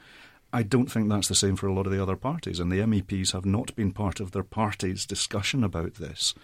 [0.52, 2.78] I don't think that's the same for a lot of the other parties, and the
[2.78, 6.34] MEPs have not been part of their party's discussion about this.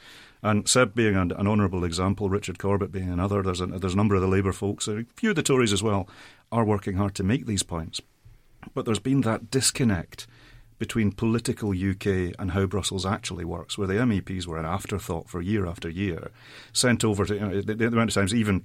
[0.43, 3.97] And Seb being an, an honourable example, Richard Corbett being another, there's a, there's a
[3.97, 6.09] number of the Labour folks, a few of the Tories as well,
[6.51, 8.01] are working hard to make these points.
[8.75, 10.27] But there's been that disconnect
[10.79, 15.41] between political UK and how Brussels actually works, where the MEPs were an afterthought for
[15.41, 16.33] year after year,
[16.73, 18.65] sent over to, you know, the, the amount of times even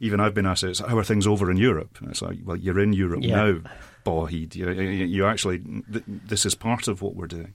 [0.00, 1.98] even I've been asked, how are things over in Europe?
[2.00, 3.36] And it's like, well, you're in Europe yeah.
[3.36, 3.60] now,
[4.04, 4.56] Bawheed.
[4.56, 7.54] You, you actually, this is part of what we're doing.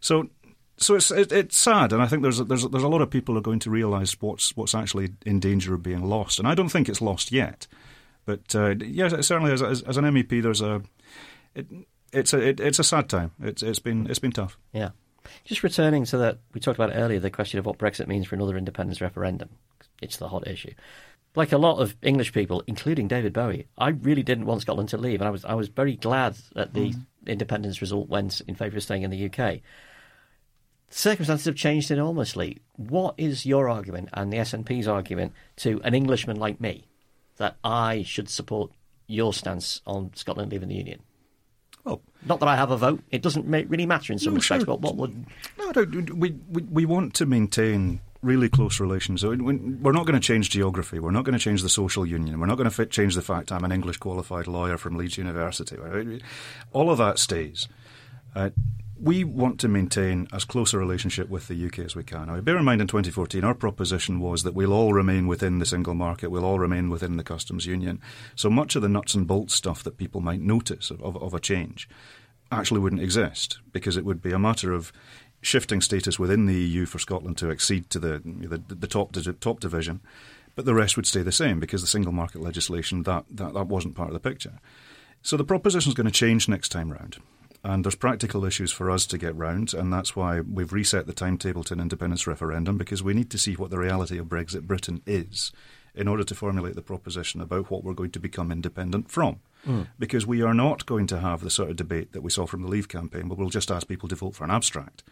[0.00, 0.28] So
[0.80, 3.02] so it's it, it's sad, and I think there's a, there's a, there's a lot
[3.02, 6.48] of people are going to realise what's what's actually in danger of being lost, and
[6.48, 7.66] I don't think it's lost yet.
[8.24, 10.82] But uh, yeah, certainly as, as, as, an MEP, there's a
[11.54, 11.66] it,
[12.12, 13.32] it's a it, it's a sad time.
[13.42, 14.56] It's it's been it's been tough.
[14.72, 14.90] Yeah.
[15.44, 18.34] Just returning to that, we talked about earlier the question of what Brexit means for
[18.36, 19.50] another independence referendum.
[20.00, 20.72] It's the hot issue.
[21.36, 24.96] Like a lot of English people, including David Bowie, I really didn't want Scotland to
[24.96, 27.06] leave, and I was I was very glad that the mm.
[27.26, 29.60] independence result went in favour of staying in the UK
[30.90, 32.58] circumstances have changed enormously.
[32.76, 36.84] What is your argument and the SNP's argument to an Englishman like me
[37.36, 38.70] that I should support
[39.06, 41.00] your stance on Scotland leaving the Union?
[41.84, 43.02] Well, not that I have a vote.
[43.10, 44.64] It doesn't really matter in some no, respects.
[44.64, 44.76] Sure.
[44.76, 45.26] But what would?
[45.58, 45.84] No, no
[46.14, 49.24] we, we we want to maintain really close relations.
[49.24, 49.36] We're
[49.92, 50.98] not going to change geography.
[50.98, 52.38] We're not going to change the social union.
[52.38, 55.76] We're not going to change the fact I'm an English qualified lawyer from Leeds University.
[56.72, 57.66] All of that stays.
[58.34, 58.50] Uh,
[59.02, 62.26] we want to maintain as close a relationship with the UK as we can.
[62.26, 65.66] Now, bear in mind in 2014, our proposition was that we'll all remain within the
[65.66, 68.00] single market, we'll all remain within the customs union.
[68.36, 71.32] So much of the nuts and bolts stuff that people might notice of, of, of
[71.32, 71.88] a change
[72.52, 74.92] actually wouldn't exist because it would be a matter of
[75.40, 79.60] shifting status within the EU for Scotland to accede to the, the, the top, top
[79.60, 80.00] division,
[80.56, 83.68] but the rest would stay the same because the single market legislation, that, that, that
[83.68, 84.58] wasn't part of the picture.
[85.22, 87.18] So the proposition is going to change next time round.
[87.62, 91.12] And there's practical issues for us to get round, and that's why we've reset the
[91.12, 94.62] timetable to an independence referendum because we need to see what the reality of Brexit
[94.62, 95.52] Britain is
[95.94, 99.40] in order to formulate the proposition about what we're going to become independent from.
[99.66, 99.88] Mm.
[99.98, 102.62] Because we are not going to have the sort of debate that we saw from
[102.62, 105.02] the Leave campaign where we'll just ask people to vote for an abstract.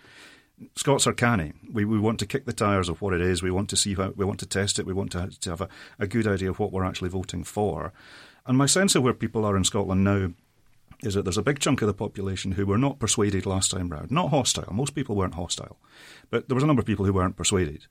[0.75, 1.53] Scots are canny.
[1.71, 3.43] We, we want to kick the tyres of what it is.
[3.43, 4.87] We want to see how we want to test it.
[4.87, 5.69] We want to, to have a,
[5.99, 7.93] a good idea of what we're actually voting for.
[8.47, 10.31] And my sense of where people are in Scotland now
[11.03, 13.89] is that there's a big chunk of the population who were not persuaded last time
[13.89, 14.11] round.
[14.11, 14.73] Not hostile.
[14.73, 15.79] Most people weren't hostile.
[16.31, 17.87] But there was a number of people who weren't persuaded.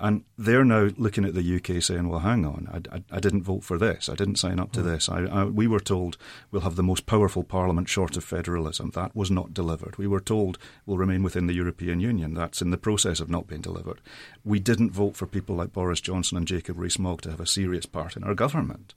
[0.00, 3.42] And they're now looking at the UK saying, well, hang on, I, I, I didn't
[3.42, 4.08] vote for this.
[4.08, 4.84] I didn't sign up to mm.
[4.84, 5.08] this.
[5.08, 6.16] I, we were told
[6.50, 8.92] we'll have the most powerful parliament short of federalism.
[8.94, 9.98] That was not delivered.
[9.98, 12.34] We were told we'll remain within the European Union.
[12.34, 14.00] That's in the process of not being delivered.
[14.44, 17.86] We didn't vote for people like Boris Johnson and Jacob Rees-Mogg to have a serious
[17.86, 18.94] part in our government.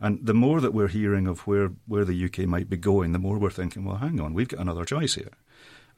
[0.00, 3.18] And the more that we're hearing of where, where the UK might be going, the
[3.18, 5.32] more we're thinking, well, hang on, we've got another choice here.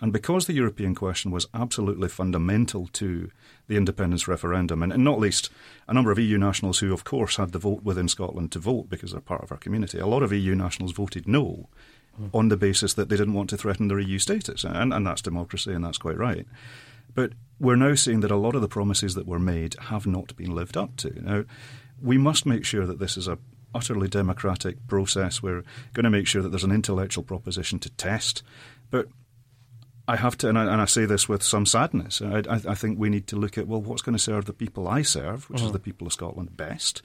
[0.01, 3.31] And because the European question was absolutely fundamental to
[3.69, 5.49] the independence referendum, and, and, not least
[5.87, 8.91] a number of EU nationals who, of course, had the vote within Scotland to vote
[8.91, 11.69] because they're part of our community, a lot of EU nationals voted no
[12.21, 12.31] mm.
[12.35, 14.65] on the basis that they didn't want to threaten their EU status.
[14.65, 16.49] And, and that's democracy, and that's quite right.
[17.15, 20.37] But we're now seeing that a lot of the promises that were made have not
[20.37, 21.23] been lived up to.
[21.23, 21.45] Now,
[22.03, 23.39] we must make sure that this is a
[23.75, 25.43] utterly democratic process.
[25.43, 28.43] We're going to make sure that there's an intellectual proposition to test.
[28.91, 29.09] But
[30.09, 32.75] I have to, and I, and I say this with some sadness, I, I, I,
[32.75, 35.49] think we need to look at, well, what's going to serve the people I serve,
[35.49, 35.73] which is uh-huh.
[35.73, 37.03] the people of Scotland, best.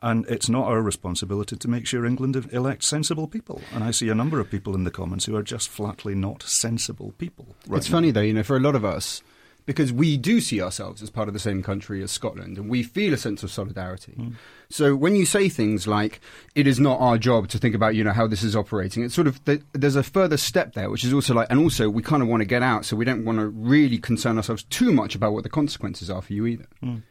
[0.00, 3.60] And it's not our responsibility to make sure England elects sensible people.
[3.74, 6.42] And I see a number of people in the Commons who are just flatly not
[6.44, 7.56] sensible people.
[7.66, 7.96] Right it's now.
[7.96, 9.22] funny, though, you know, for a lot of us,
[9.66, 12.82] because we do see ourselves as part of the same country as Scotland and we
[12.82, 14.14] feel a sense of solidarity.
[14.16, 14.34] Mm.
[14.70, 16.20] So when you say things like
[16.54, 19.14] it is not our job to think about you know how this is operating, it's
[19.14, 19.40] sort of
[19.72, 22.42] there's a further step there, which is also like, and also we kind of want
[22.42, 25.42] to get out, so we don't want to really concern ourselves too much about what
[25.42, 26.66] the consequences are for you either.
[26.82, 27.02] Mm.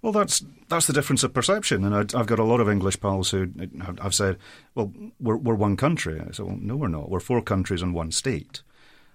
[0.00, 3.00] Well, that's that's the difference of perception, and I, have got a lot of English
[3.00, 3.50] pals who
[4.00, 4.38] have said,
[4.74, 7.10] "Well, we're we're one country." I said, "Well, no, we're not.
[7.10, 8.62] We're four countries and one state."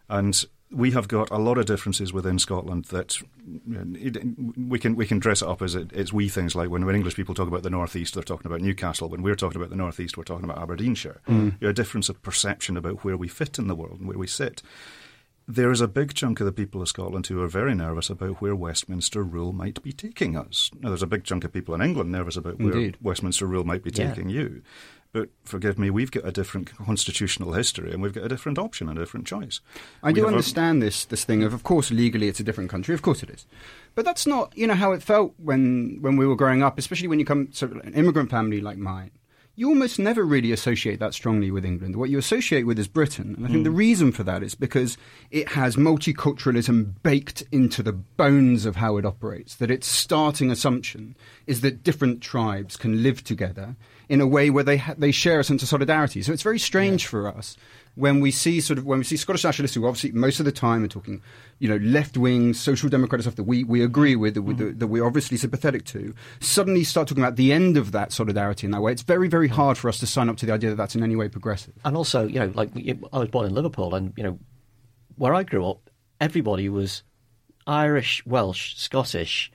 [0.08, 0.46] And
[0.76, 3.18] we have got a lot of differences within Scotland that
[4.58, 6.96] we can we can dress it up as it, it's we things like when, when
[6.96, 9.10] English people talk about the northeast, they're talking about Newcastle.
[9.10, 11.22] When we're talking about the northeast, we're talking about Aberdeenshire.
[11.28, 11.54] Mm.
[11.54, 14.18] You know, a difference of perception about where we fit in the world and where
[14.18, 14.62] we sit.
[15.48, 18.42] there is a big chunk of the people of Scotland who are very nervous about
[18.42, 20.72] where Westminster rule might be taking us.
[20.82, 22.98] Now, there's a big chunk of people in England nervous about where Indeed.
[23.02, 24.10] Westminster rule might be Yeah.
[24.10, 24.64] taking you.
[25.16, 28.90] But forgive me, we've got a different constitutional history and we've got a different option
[28.90, 29.62] and a different choice.
[30.04, 32.44] I We do have a- understand this this thing of, of course, legally it's a
[32.44, 32.94] different country.
[32.94, 33.46] Of course it is,
[33.96, 37.08] but that's not you know how it felt when when we were growing up, especially
[37.08, 39.12] when you come to an immigrant family like mine.
[39.58, 41.96] You almost never really associate that strongly with England.
[41.96, 43.78] What you associate with is Britain, and I think the hmm.
[43.78, 44.98] reason for that is because
[45.32, 49.56] it has multiculturalism baked into the bones of how it operates.
[49.56, 51.16] That its starting assumption
[51.48, 53.78] is that different tribes can live together
[54.10, 56.22] in a way where they ha- they share a sense of solidarity.
[56.22, 57.58] So it's very strange for us
[57.96, 60.52] when we see sort of when we see Scottish nationalists who obviously most of the
[60.52, 61.22] time are talking,
[61.60, 64.78] you know, left wing social democratic stuff that we, we agree with, that, we, mm.
[64.78, 68.72] that we're obviously sympathetic to, suddenly start talking about the end of that solidarity in
[68.72, 68.92] that way.
[68.92, 71.04] It's very very hard for us to sign up to the idea that that's in
[71.04, 71.74] any way progressive.
[71.84, 72.72] And also, you know, like
[73.14, 74.40] I was born in Liverpool, and you know,
[75.16, 75.90] where I grew up,
[76.20, 77.04] everybody was
[77.66, 79.52] Irish, Welsh, Scottish,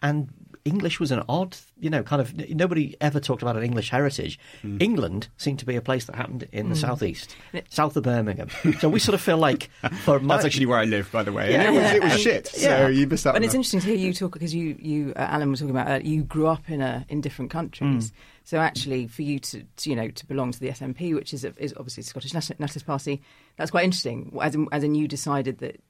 [0.00, 0.28] and
[0.64, 2.34] English was an odd, you know, kind of.
[2.50, 4.38] Nobody ever talked about an English heritage.
[4.78, 7.34] England seemed to be a place that happened in the southeast,
[7.68, 8.48] south of Birmingham.
[8.78, 9.70] So we sort of feel like,
[10.02, 11.50] for my, That's actually where I live, by the way.
[11.52, 11.62] Yeah.
[11.62, 12.50] and it was, it was shit.
[12.56, 12.78] Yeah.
[12.78, 13.34] So you missed out.
[13.34, 13.58] And on it's that.
[13.58, 16.22] interesting to hear you talk because you, you uh, Alyn was talking about uh, you
[16.22, 18.12] grew up in a in different countries.
[18.44, 21.44] So actually, for you to, to you know to belong to the SNP, which is
[21.44, 23.22] a, is obviously the Scottish Nation- Nationalist Party,
[23.56, 24.36] that's quite interesting.
[24.40, 25.80] As in, as in you decided that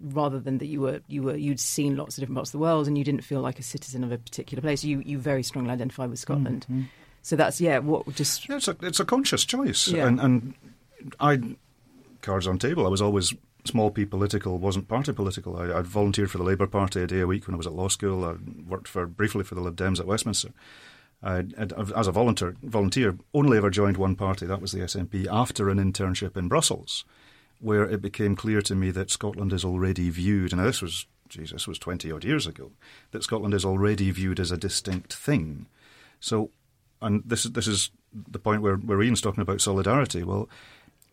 [0.00, 2.58] rather than that you were you were you'd seen lots of different parts of the
[2.58, 4.84] world and you didn't feel like a citizen of a particular place.
[4.84, 6.66] You you very strongly identified with Scotland.
[6.70, 6.82] Mm-hmm.
[7.22, 7.78] So that's yeah.
[7.78, 10.06] What just Yeah, it's a it's a conscious choice, Yeah.
[10.06, 10.54] and and
[11.20, 11.56] I
[12.20, 12.86] cards on table.
[12.86, 15.56] I was always small p political, wasn't party political.
[15.56, 17.72] I, I volunteered for the Labour Party a day a week when I was at
[17.72, 18.24] law school.
[18.24, 18.34] I
[18.68, 20.50] worked for briefly for the Lib Dems at Westminster.
[21.22, 21.44] I,
[21.96, 24.44] as a volunteer, volunteer, only ever joined one party.
[24.44, 27.06] That was the SNP after an internship in Brussels,
[27.64, 30.52] where it became clear to me that Scotland is already viewed.
[30.52, 32.72] And this was, Jesus, was twenty odd years ago.
[33.12, 35.66] That Scotland is already viewed as a distinct thing.
[36.20, 36.50] So,
[37.00, 40.22] and this is this is the point where, where Iain's talking about solidarity.
[40.22, 40.48] Well,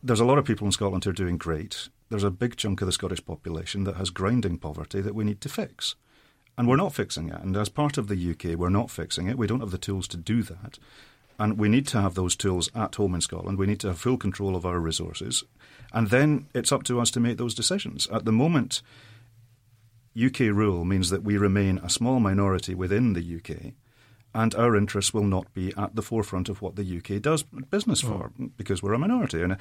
[0.04, 1.88] there's a lot of people in Scotland who are doing great.
[2.10, 5.42] There's a big chunk of the Scottish population that has grinding poverty that we need
[5.42, 5.96] to fix.
[6.58, 7.42] And we're not fixing it.
[7.42, 9.38] And as part of the UK, we're not fixing it.
[9.38, 10.78] We don't have the tools to do that.
[11.42, 13.58] And we need to have those tools at home in Scotland.
[13.58, 15.44] We need to have full control of our resources.
[15.92, 18.08] And then it's up to us to make those decisions.
[18.14, 18.84] At the moment,
[20.16, 23.74] UK rule means that we remain a small minority within the UK,
[24.36, 28.02] and our interests will not be at the forefront of what the UK does business
[28.02, 28.48] for hmm.
[28.56, 29.42] because we're a minority.
[29.42, 29.58] And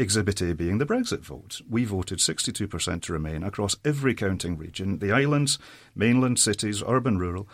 [0.00, 1.60] Exhibit A being the Brexit vote.
[1.70, 5.60] We voted 62% to remain across every counting region, the islands,
[5.94, 7.48] mainland, cities, urban, rural.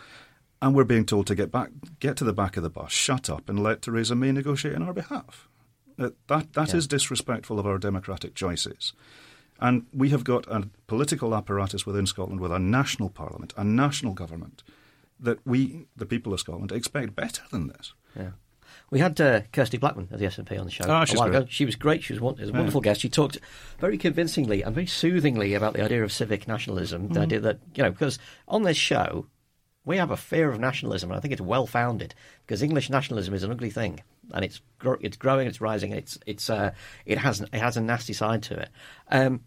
[0.61, 3.29] And we're being told to get back, get to the back of the bus, shut
[3.29, 5.47] up, and let Theresa May negotiate on our behalf.
[5.99, 8.93] Uh, That, that is disrespectful of our democratic choices.
[9.59, 14.13] And we have got a political apparatus within Scotland with a national parliament, a national
[14.13, 14.63] government,
[15.19, 17.93] that we, the people of Scotland, expect better than this.
[18.17, 18.31] Yeah.
[18.91, 21.29] We had uh, Kirsty Blackman of the SNP on the show Ah, a she's while
[21.29, 21.39] ago.
[21.41, 21.51] great.
[21.51, 22.03] She was great.
[22.03, 23.01] She was, one, was a wonderful guest.
[23.01, 23.39] She talked
[23.79, 27.03] very convincingly and very soothingly about the idea of civic nationalism.
[27.03, 27.13] Mm-hmm.
[27.13, 29.27] The idea that, you know, because on this show,
[29.85, 32.15] we have a fear of nationalism, and I think it's well founded
[32.45, 34.01] because English nationalism is an ugly thing,
[34.33, 34.61] and it's
[35.01, 36.71] it's growing, it's rising, it's it's uh,
[37.05, 38.69] it has it has a nasty side to it.
[39.11, 39.41] Um,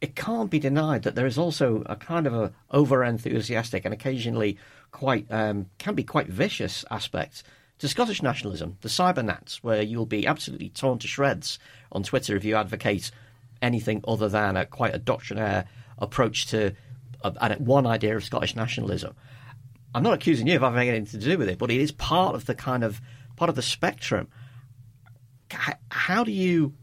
[0.00, 3.92] it can't be denied that there is also a kind of a over enthusiastic and
[3.92, 4.56] occasionally
[4.92, 7.42] quite um, can be quite vicious aspect
[7.80, 11.58] to Scottish nationalism, the cybernats, where you'll be absolutely torn to shreds
[11.90, 13.10] on Twitter if you advocate
[13.62, 15.64] anything other than a quite a doctrinaire
[15.98, 16.74] approach to
[17.22, 19.14] a, a, one idea of Scottish nationalism.
[19.94, 22.34] I'm not accusing you of having anything to do with it, but it is part
[22.34, 23.00] of the kind of
[23.36, 24.28] part of the spectrum.
[25.90, 26.74] How do you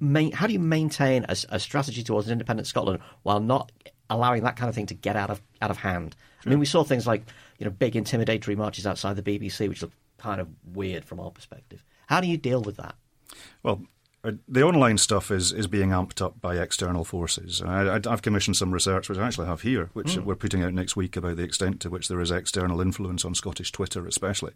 [0.00, 3.72] main, how do you maintain a, a strategy towards an independent Scotland while not
[4.08, 6.14] allowing that kind of thing to get out of out of hand?
[6.46, 7.24] I mean, we saw things like
[7.58, 11.30] you know big intimidatory marches outside the BBC, which look kind of weird from our
[11.30, 11.84] perspective.
[12.06, 12.94] How do you deal with that?
[13.62, 13.82] Well,
[14.22, 17.62] the online stuff is, is being amped up by external forces.
[17.62, 20.74] I, I, I've commissioned some research, which I actually have here, which we're putting out
[20.74, 24.54] next week about the extent to which there is external influence on Scottish Twitter, especially.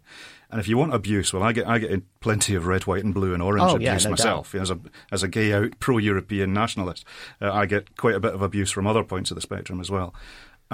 [0.51, 3.05] And if you want abuse, well, I get I get in plenty of red, white,
[3.05, 4.53] and blue and orange Oh, yeah, abuse no myself.
[4.53, 4.79] As a
[5.11, 7.05] as a gay out pro-European nationalist,
[7.41, 9.89] uh, I get quite a bit of abuse from other points of the spectrum as
[9.89, 10.13] well.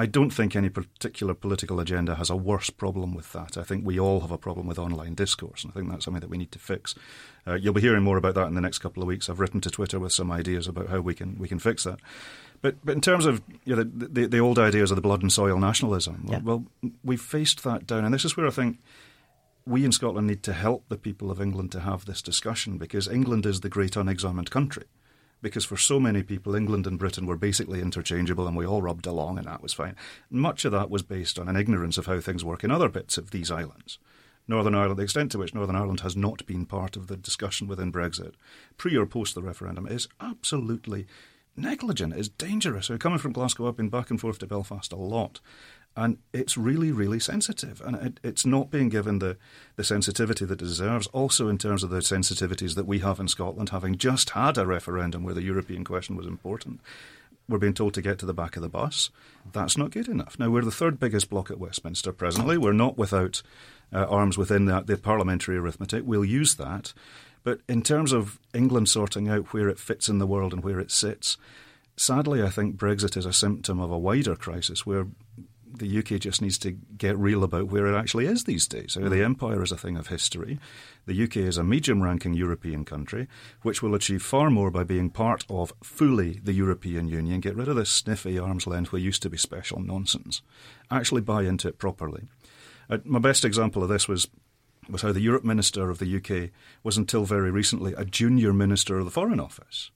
[0.02, 3.58] I don't think any particular political agenda has a worse problem with that.
[3.58, 6.22] I think we all have a problem with online discourse, and I think that's something
[6.22, 6.96] that we need to fix.
[7.46, 9.30] Uh, you'll be hearing more about that in the next couple of weeks.
[9.30, 12.00] I've written to Twitter with some ideas about how we can we can fix that.
[12.62, 15.22] But but in terms of you know, the, the the old ideas of the blood
[15.22, 16.40] and soil nationalism, Yeah.
[16.44, 16.66] well,
[17.04, 18.78] we've faced that down, and this is where I think
[19.66, 23.08] we in Scotland need to help the people of England to have this discussion because
[23.10, 24.86] England is the great unexamined country.
[25.42, 29.06] Because for so many people, England and Britain were basically interchangeable and we all rubbed
[29.06, 29.96] along and that was fine.
[30.30, 33.18] Much of that was based on an ignorance of how things work in other bits
[33.18, 34.00] of these islands.
[34.48, 37.68] Northern Ireland, the extent to which Northern Ireland has not been part of the discussion
[37.68, 38.34] within Brexit,
[38.78, 41.06] pre or post the referendum, is absolutely
[41.56, 42.88] negligent, is dangerous.
[42.88, 45.40] So coming from Glasgow, I've been back and forth to Belfast a lot.
[45.96, 47.82] And it's really, really sensitive.
[47.82, 49.38] And it, it's not being given the,
[49.76, 53.28] the sensitivity that it deserves, also in terms of the sensitivities that we have in
[53.28, 56.80] Scotland, having just had a referendum where the European question was important.
[57.50, 59.10] We're being told to get to the back of the bus.
[59.52, 60.38] That's not good enough.
[60.38, 62.58] Now, we're the third biggest bloc at Westminster presently.
[62.58, 63.42] We're not without
[63.92, 66.04] uh, arms within the, the parliamentary arithmetic.
[66.06, 66.94] We'll use that.
[67.44, 70.80] But in terms of England sorting out where it fits in the world and where
[70.80, 71.38] it sits,
[71.96, 75.08] sadly, I think Brexit is a symptom of a wider crisis where
[75.72, 78.96] the UK just needs to get real about where it actually is these days.
[78.96, 79.10] Mm.
[79.10, 80.60] The empire is a thing of history.
[81.06, 83.28] The UK is a medium ranking European country,
[83.62, 87.68] which will achieve far more by being part of fully the European Union, get rid
[87.68, 90.42] of this sniffy arm's length where used to be special nonsense,
[90.92, 92.28] actually buy into it properly.
[92.90, 94.28] Uh, my best example of this was
[94.90, 96.50] was how the Europe Minister of the UK
[96.84, 99.92] was until very recently a junior minister of the Foreign Office.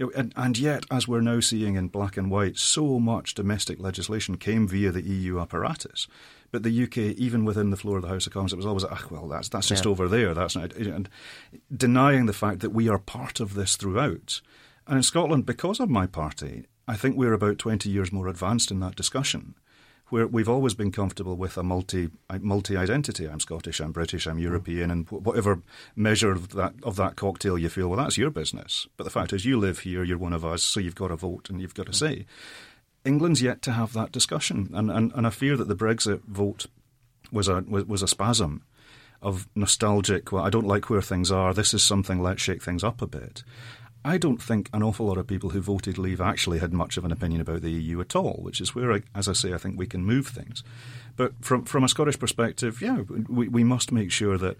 [0.00, 4.38] And, and, yet, as we're now seeing in black and white, so much domestic legislation
[4.38, 6.08] came via the EU apparatus.
[6.50, 8.84] But the UK, even within the floor of the House of Commons, it was always,
[8.84, 9.90] ah, well, that's that's just yeah.
[9.90, 10.32] over there.
[10.32, 11.08] That's not, and
[11.74, 14.40] denying the fact that we are part of this throughout.
[14.86, 18.70] And in Scotland, because of my party, I think we're about 20 years more advanced
[18.70, 19.54] in that discussion
[20.10, 23.28] where we've always been comfortable with a multi multi identity.
[23.28, 25.62] I'm Scottish, I'm British, I'm European, and whatever
[25.96, 28.86] measure of that of that cocktail you feel, well, that's your business.
[28.96, 31.16] But the fact is, you live here, you're one of us, so you've got a
[31.16, 32.26] vote and you've got a say.
[33.04, 36.66] England's yet to have that discussion, and and, and I fear that the Brexit vote
[37.32, 38.62] was a was, was a spasm
[39.22, 40.32] of nostalgic.
[40.32, 41.54] Well, I don't like where things are.
[41.54, 42.22] This is something.
[42.22, 43.42] Let's shake things up a bit.
[44.04, 47.04] I don't think an awful lot of people who voted Leave actually had much of
[47.04, 49.78] an opinion about the EU at all, which is where, as I say, I think
[49.78, 50.64] we can move things.
[51.16, 54.56] But from from a Scottish perspective, yeah, we, we must make sure that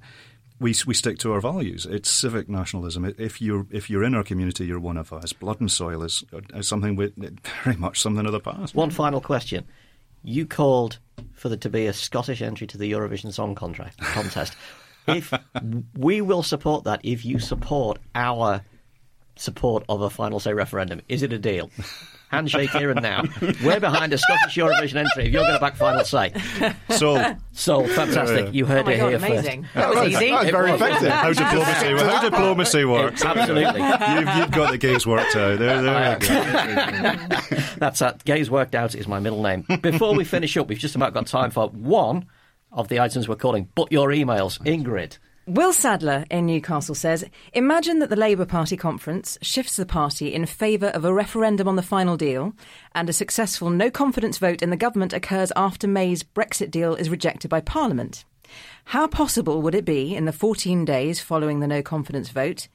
[0.59, 1.86] we we stick to our values.
[1.86, 3.07] It's civic nationalism.
[3.16, 5.32] If you're if you're in our community, you're one of us.
[5.32, 6.22] Blood and soil is,
[6.55, 7.12] is something we,
[7.64, 8.74] very much something of the past.
[8.74, 9.64] One final question:
[10.22, 10.99] You called
[11.32, 14.55] for there to be a Scottish entry to the Eurovision Song Contract contest.
[15.07, 15.32] if
[15.97, 18.62] we will support that, if you support our
[19.41, 21.01] support of a final say referendum.
[21.09, 21.70] Is it a deal?
[22.30, 23.24] Handshake here and now.
[23.64, 25.26] We're behind a Scottish Eurovision entry.
[25.26, 26.32] If you're going to back final say,
[26.91, 28.55] so so fantastic.
[28.55, 29.62] You heard oh it God, here amazing.
[29.64, 29.74] first.
[29.74, 30.30] That was easy.
[30.30, 31.11] That was very effective.
[31.11, 33.24] how diplomacy, how diplomacy works.
[33.24, 33.80] Absolutely.
[33.80, 35.59] You've, you've, got the gays worked out.
[35.59, 37.66] There, there we go.
[37.78, 38.24] That's that.
[38.24, 39.66] Gays worked out is my middle name.
[39.80, 42.26] Before we finish up, we've just about got time for one
[42.70, 43.68] of the items we're calling.
[43.74, 45.18] But your emails, Ingrid.
[45.51, 47.24] Will Sadler in Newcastle says
[47.55, 51.74] Imagine that the Labour Party conference shifts the party in favour of a referendum on
[51.74, 52.53] the final deal,
[52.94, 57.11] and a successful no confidence vote in the government occurs after May's Brexit deal is
[57.11, 58.24] rejected by Parliament.
[58.84, 62.68] How possible would it be in the 14 days following the no confidence vote?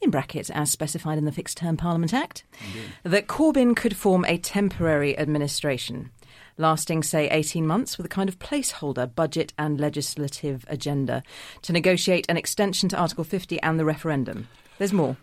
[0.00, 2.90] In brackets, as specified in the Fixed Term Parliament Act, Indeed.
[3.04, 6.10] that Corbyn could form a temporary administration
[6.58, 11.22] lasting, say, 18 months with a kind of placeholder budget and legislative agenda
[11.62, 14.48] to negotiate an extension to Article 50 and the referendum.
[14.78, 15.16] There's more.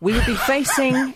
[0.00, 1.14] We would be facing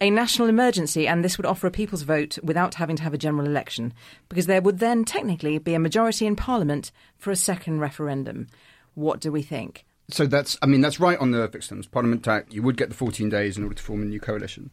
[0.00, 3.18] a national emergency, and this would offer a people's vote without having to have a
[3.18, 3.92] general election,
[4.28, 8.48] because there would then technically be a majority in Parliament for a second referendum.
[8.94, 9.84] What do we think?
[10.10, 12.52] So that's, I mean, that's right on the fixed terms Parliament Act.
[12.52, 14.70] You would get the 14 days in order to form a new coalition.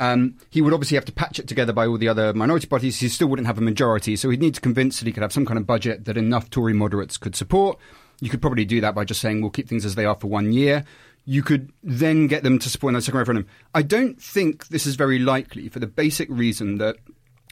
[0.00, 3.00] Um, he would obviously have to patch it together by all the other minority parties.
[3.00, 5.32] He still wouldn't have a majority, so he'd need to convince that he could have
[5.32, 7.78] some kind of budget that enough Tory moderates could support.
[8.20, 10.28] You could probably do that by just saying we'll keep things as they are for
[10.28, 10.84] one year.
[11.24, 13.46] You could then get them to support in the second referendum.
[13.74, 16.96] I don't think this is very likely for the basic reason that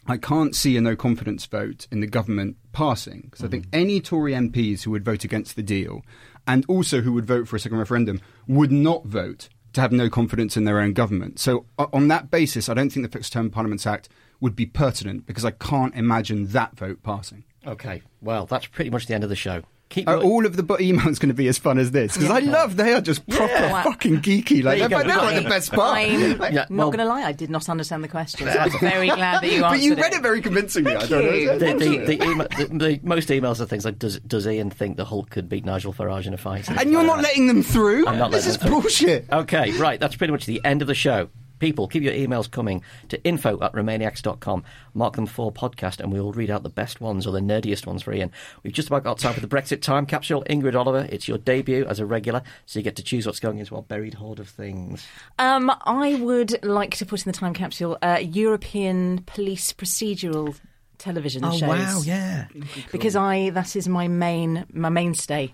[0.09, 3.47] I can't see a no confidence vote in the government passing because mm-hmm.
[3.47, 3.81] I think mm-hmm.
[3.81, 6.03] any Tory MPs who would vote against the deal
[6.47, 10.09] and also who would vote for a second referendum would not vote to have no
[10.09, 11.39] confidence in their own government.
[11.39, 14.09] So, on that basis, I don't think the Fixed Term Parliaments Act
[14.41, 17.45] would be pertinent because I can't imagine that vote passing.
[17.67, 19.63] Okay, well, that's pretty much the end of the show.
[19.89, 22.15] Keep Are all of the emails going to be as fun as this?
[22.15, 22.35] Because yeah.
[22.35, 23.83] I love they are just proper yeah.
[23.85, 24.65] fucking geeky.
[24.65, 25.97] Like they're, they're like the best part.
[25.97, 28.49] I'm like, yeah, well, not going to lie, I did not understand the question.
[28.49, 30.91] So I'm very glad that you answered But you read it, it very convincingly.
[30.93, 31.47] Thank I don't you.
[31.47, 31.59] know.
[31.59, 35.05] The, the, the, email, the, most emails are things like, does, does Ian think the
[35.05, 36.69] Hulk could beat Nigel Farage in a fight?
[36.69, 38.09] And you're not uh, letting them through.
[38.09, 39.31] I'm not this is bullshit.
[39.31, 40.01] Okay, right.
[40.01, 41.29] That's pretty much the end of the show.
[41.59, 44.65] People, keep your emails coming to info at remainiacs.com.
[44.95, 47.87] Mark them for podcast, and we will read out the best ones or the nerdiest
[47.87, 48.31] ones for Ian.
[48.63, 50.45] We've just about got time for the Brexit time capsule.
[50.49, 53.59] Ingrid Oliver, it's your debut as a regular, so you get to choose what's going
[53.59, 55.07] into our buried hoard of things.
[55.39, 60.59] Um, I would like to put in the time capsule uh, European police procedural
[60.99, 61.63] television shows.
[61.63, 62.07] Oh, shows.
[62.07, 62.47] yeah.
[62.93, 65.53] because I that is my main my mainstay,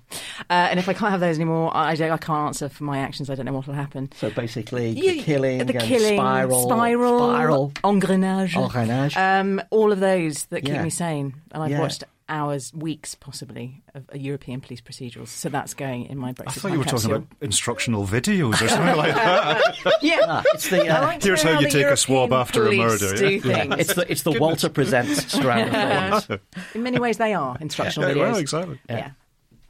[0.51, 3.31] uh, and if I can't have those anymore, I, I can't answer for my actions.
[3.31, 4.11] I don't know what will happen.
[4.17, 7.71] So basically, the You- killing, the killing, spiral, spiral, spiral.
[7.85, 9.17] engrenage, Engrenage.
[9.17, 11.35] um, all of those that keep me sane.
[11.53, 11.81] And I've Yeah.
[11.81, 15.29] watched hours, weeks, possibly of a European police procedurals.
[15.29, 16.49] So that's going in my Brexit.
[16.49, 19.63] I thought you were talking about instructional videos or something like that.
[20.03, 20.17] yeah.
[20.23, 22.77] Ah, it's the uh, like Here's know how you the take a swab after a
[22.77, 23.77] murder, Do yeah?
[23.79, 26.41] it's the it's the Walter presents strand of.
[26.75, 28.33] In many ways, they are instructional Yeah, videos.
[28.33, 28.81] well, exactly.
[28.89, 29.11] Yeah.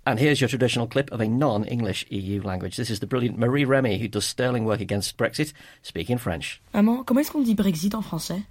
[0.04, 2.76] And here's your traditional clip of a non-English EU language.
[2.76, 5.52] This is the brilliant Marie Remy, who does sterling work against Brexit,
[5.82, 6.60] speaking French.
[6.74, 8.42] Maman, comment est-ce qu'on dit Brexit en français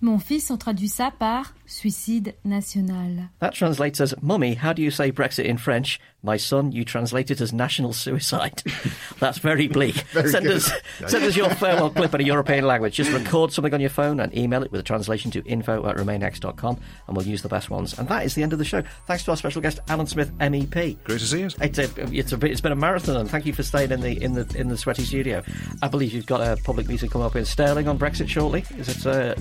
[0.00, 3.28] Mon fils, on traduit ça par suicide national.
[3.40, 6.00] That translates as, Mummy, how do you say Brexit in French?
[6.22, 8.62] My son, you translate it as national suicide.
[9.20, 10.04] That's very bleak.
[10.12, 10.72] send, us,
[11.06, 12.94] send us your farewell clip in a European language.
[12.94, 15.96] Just record something on your phone and email it with a translation to info at
[15.96, 17.96] remainiacs.com and we'll use the best ones.
[17.98, 18.82] And that is the end of the show.
[19.06, 20.96] Thanks to our special guest, Alyn Smith, MEP.
[21.04, 21.46] Great to see you.
[21.60, 24.00] It's, a, it's, a, bit- it's been a marathon, and thank you for staying in
[24.00, 25.42] the in the in the sweaty studio.
[25.82, 28.64] I believe you've got a public meeting coming up in Stirling on Brexit shortly.
[28.76, 29.34] Is it uh,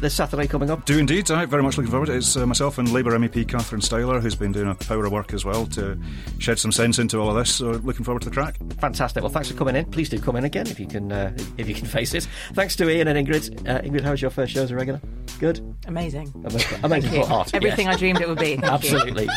[0.00, 0.84] this Saturday coming up?
[0.84, 1.30] Do indeed.
[1.30, 2.18] I'm very much looking forward to it.
[2.18, 5.32] It's uh, myself and Labour MEP Catherine Stihler who's been doing a power of work
[5.32, 5.98] as well to
[6.38, 7.54] shed some sense into all of this.
[7.54, 8.56] So looking forward to the track.
[8.80, 9.22] Fantastic.
[9.22, 9.84] Well, thanks for coming in.
[9.86, 12.28] Please do come in again if you can uh, if you can face it.
[12.54, 13.68] Thanks to Ian and Ingrid.
[13.68, 15.00] Uh, Ingrid, how was your first show as a regular?
[15.38, 15.60] Good.
[15.86, 16.32] Amazing.
[16.34, 17.34] Amazing, amazing Thank you.
[17.34, 17.54] art.
[17.54, 17.96] Everything yes.
[17.96, 18.56] I dreamed it would be.
[18.56, 18.64] Thank.
[18.64, 19.28] Absolutely.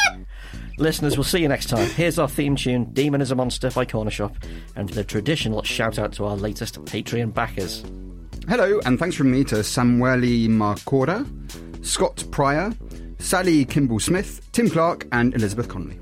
[0.78, 1.90] Listeners, we'll see you next time.
[1.90, 4.36] Here's our theme tune, Demon is a Monster by Cornershop,
[4.78, 7.84] and the traditional shout out to our latest Patreon backers.
[8.48, 11.26] Hello, and thanks from me to Samueli Marcora,
[11.86, 12.74] Scott Pryor,
[13.20, 16.00] Sally Kimball Smith, Tim Clark, and Elizabeth Connolly.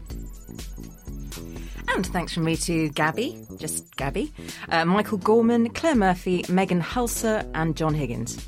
[1.89, 4.31] And thanks from me to Gabby, just Gabby,
[4.69, 8.47] uh, Michael Gorman, Claire Murphy, Megan Hulser, and John Higgins.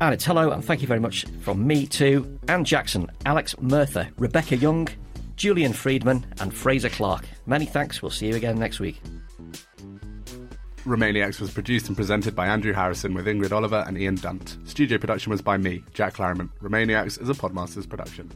[0.00, 4.08] And it's hello and thank you very much from me to Anne Jackson, Alex Murtha,
[4.18, 4.88] Rebecca Young,
[5.36, 7.24] Julian Friedman, and Fraser Clark.
[7.46, 8.02] Many thanks.
[8.02, 9.00] We'll see you again next week.
[10.84, 14.58] Remainiacs was produced and presented by Andrew Harrison with Ingrid Oliver and Ian Dunt.
[14.66, 16.50] Studio production was by me, Jack Claremont.
[16.62, 18.30] Remainiacs is a Podmasters production.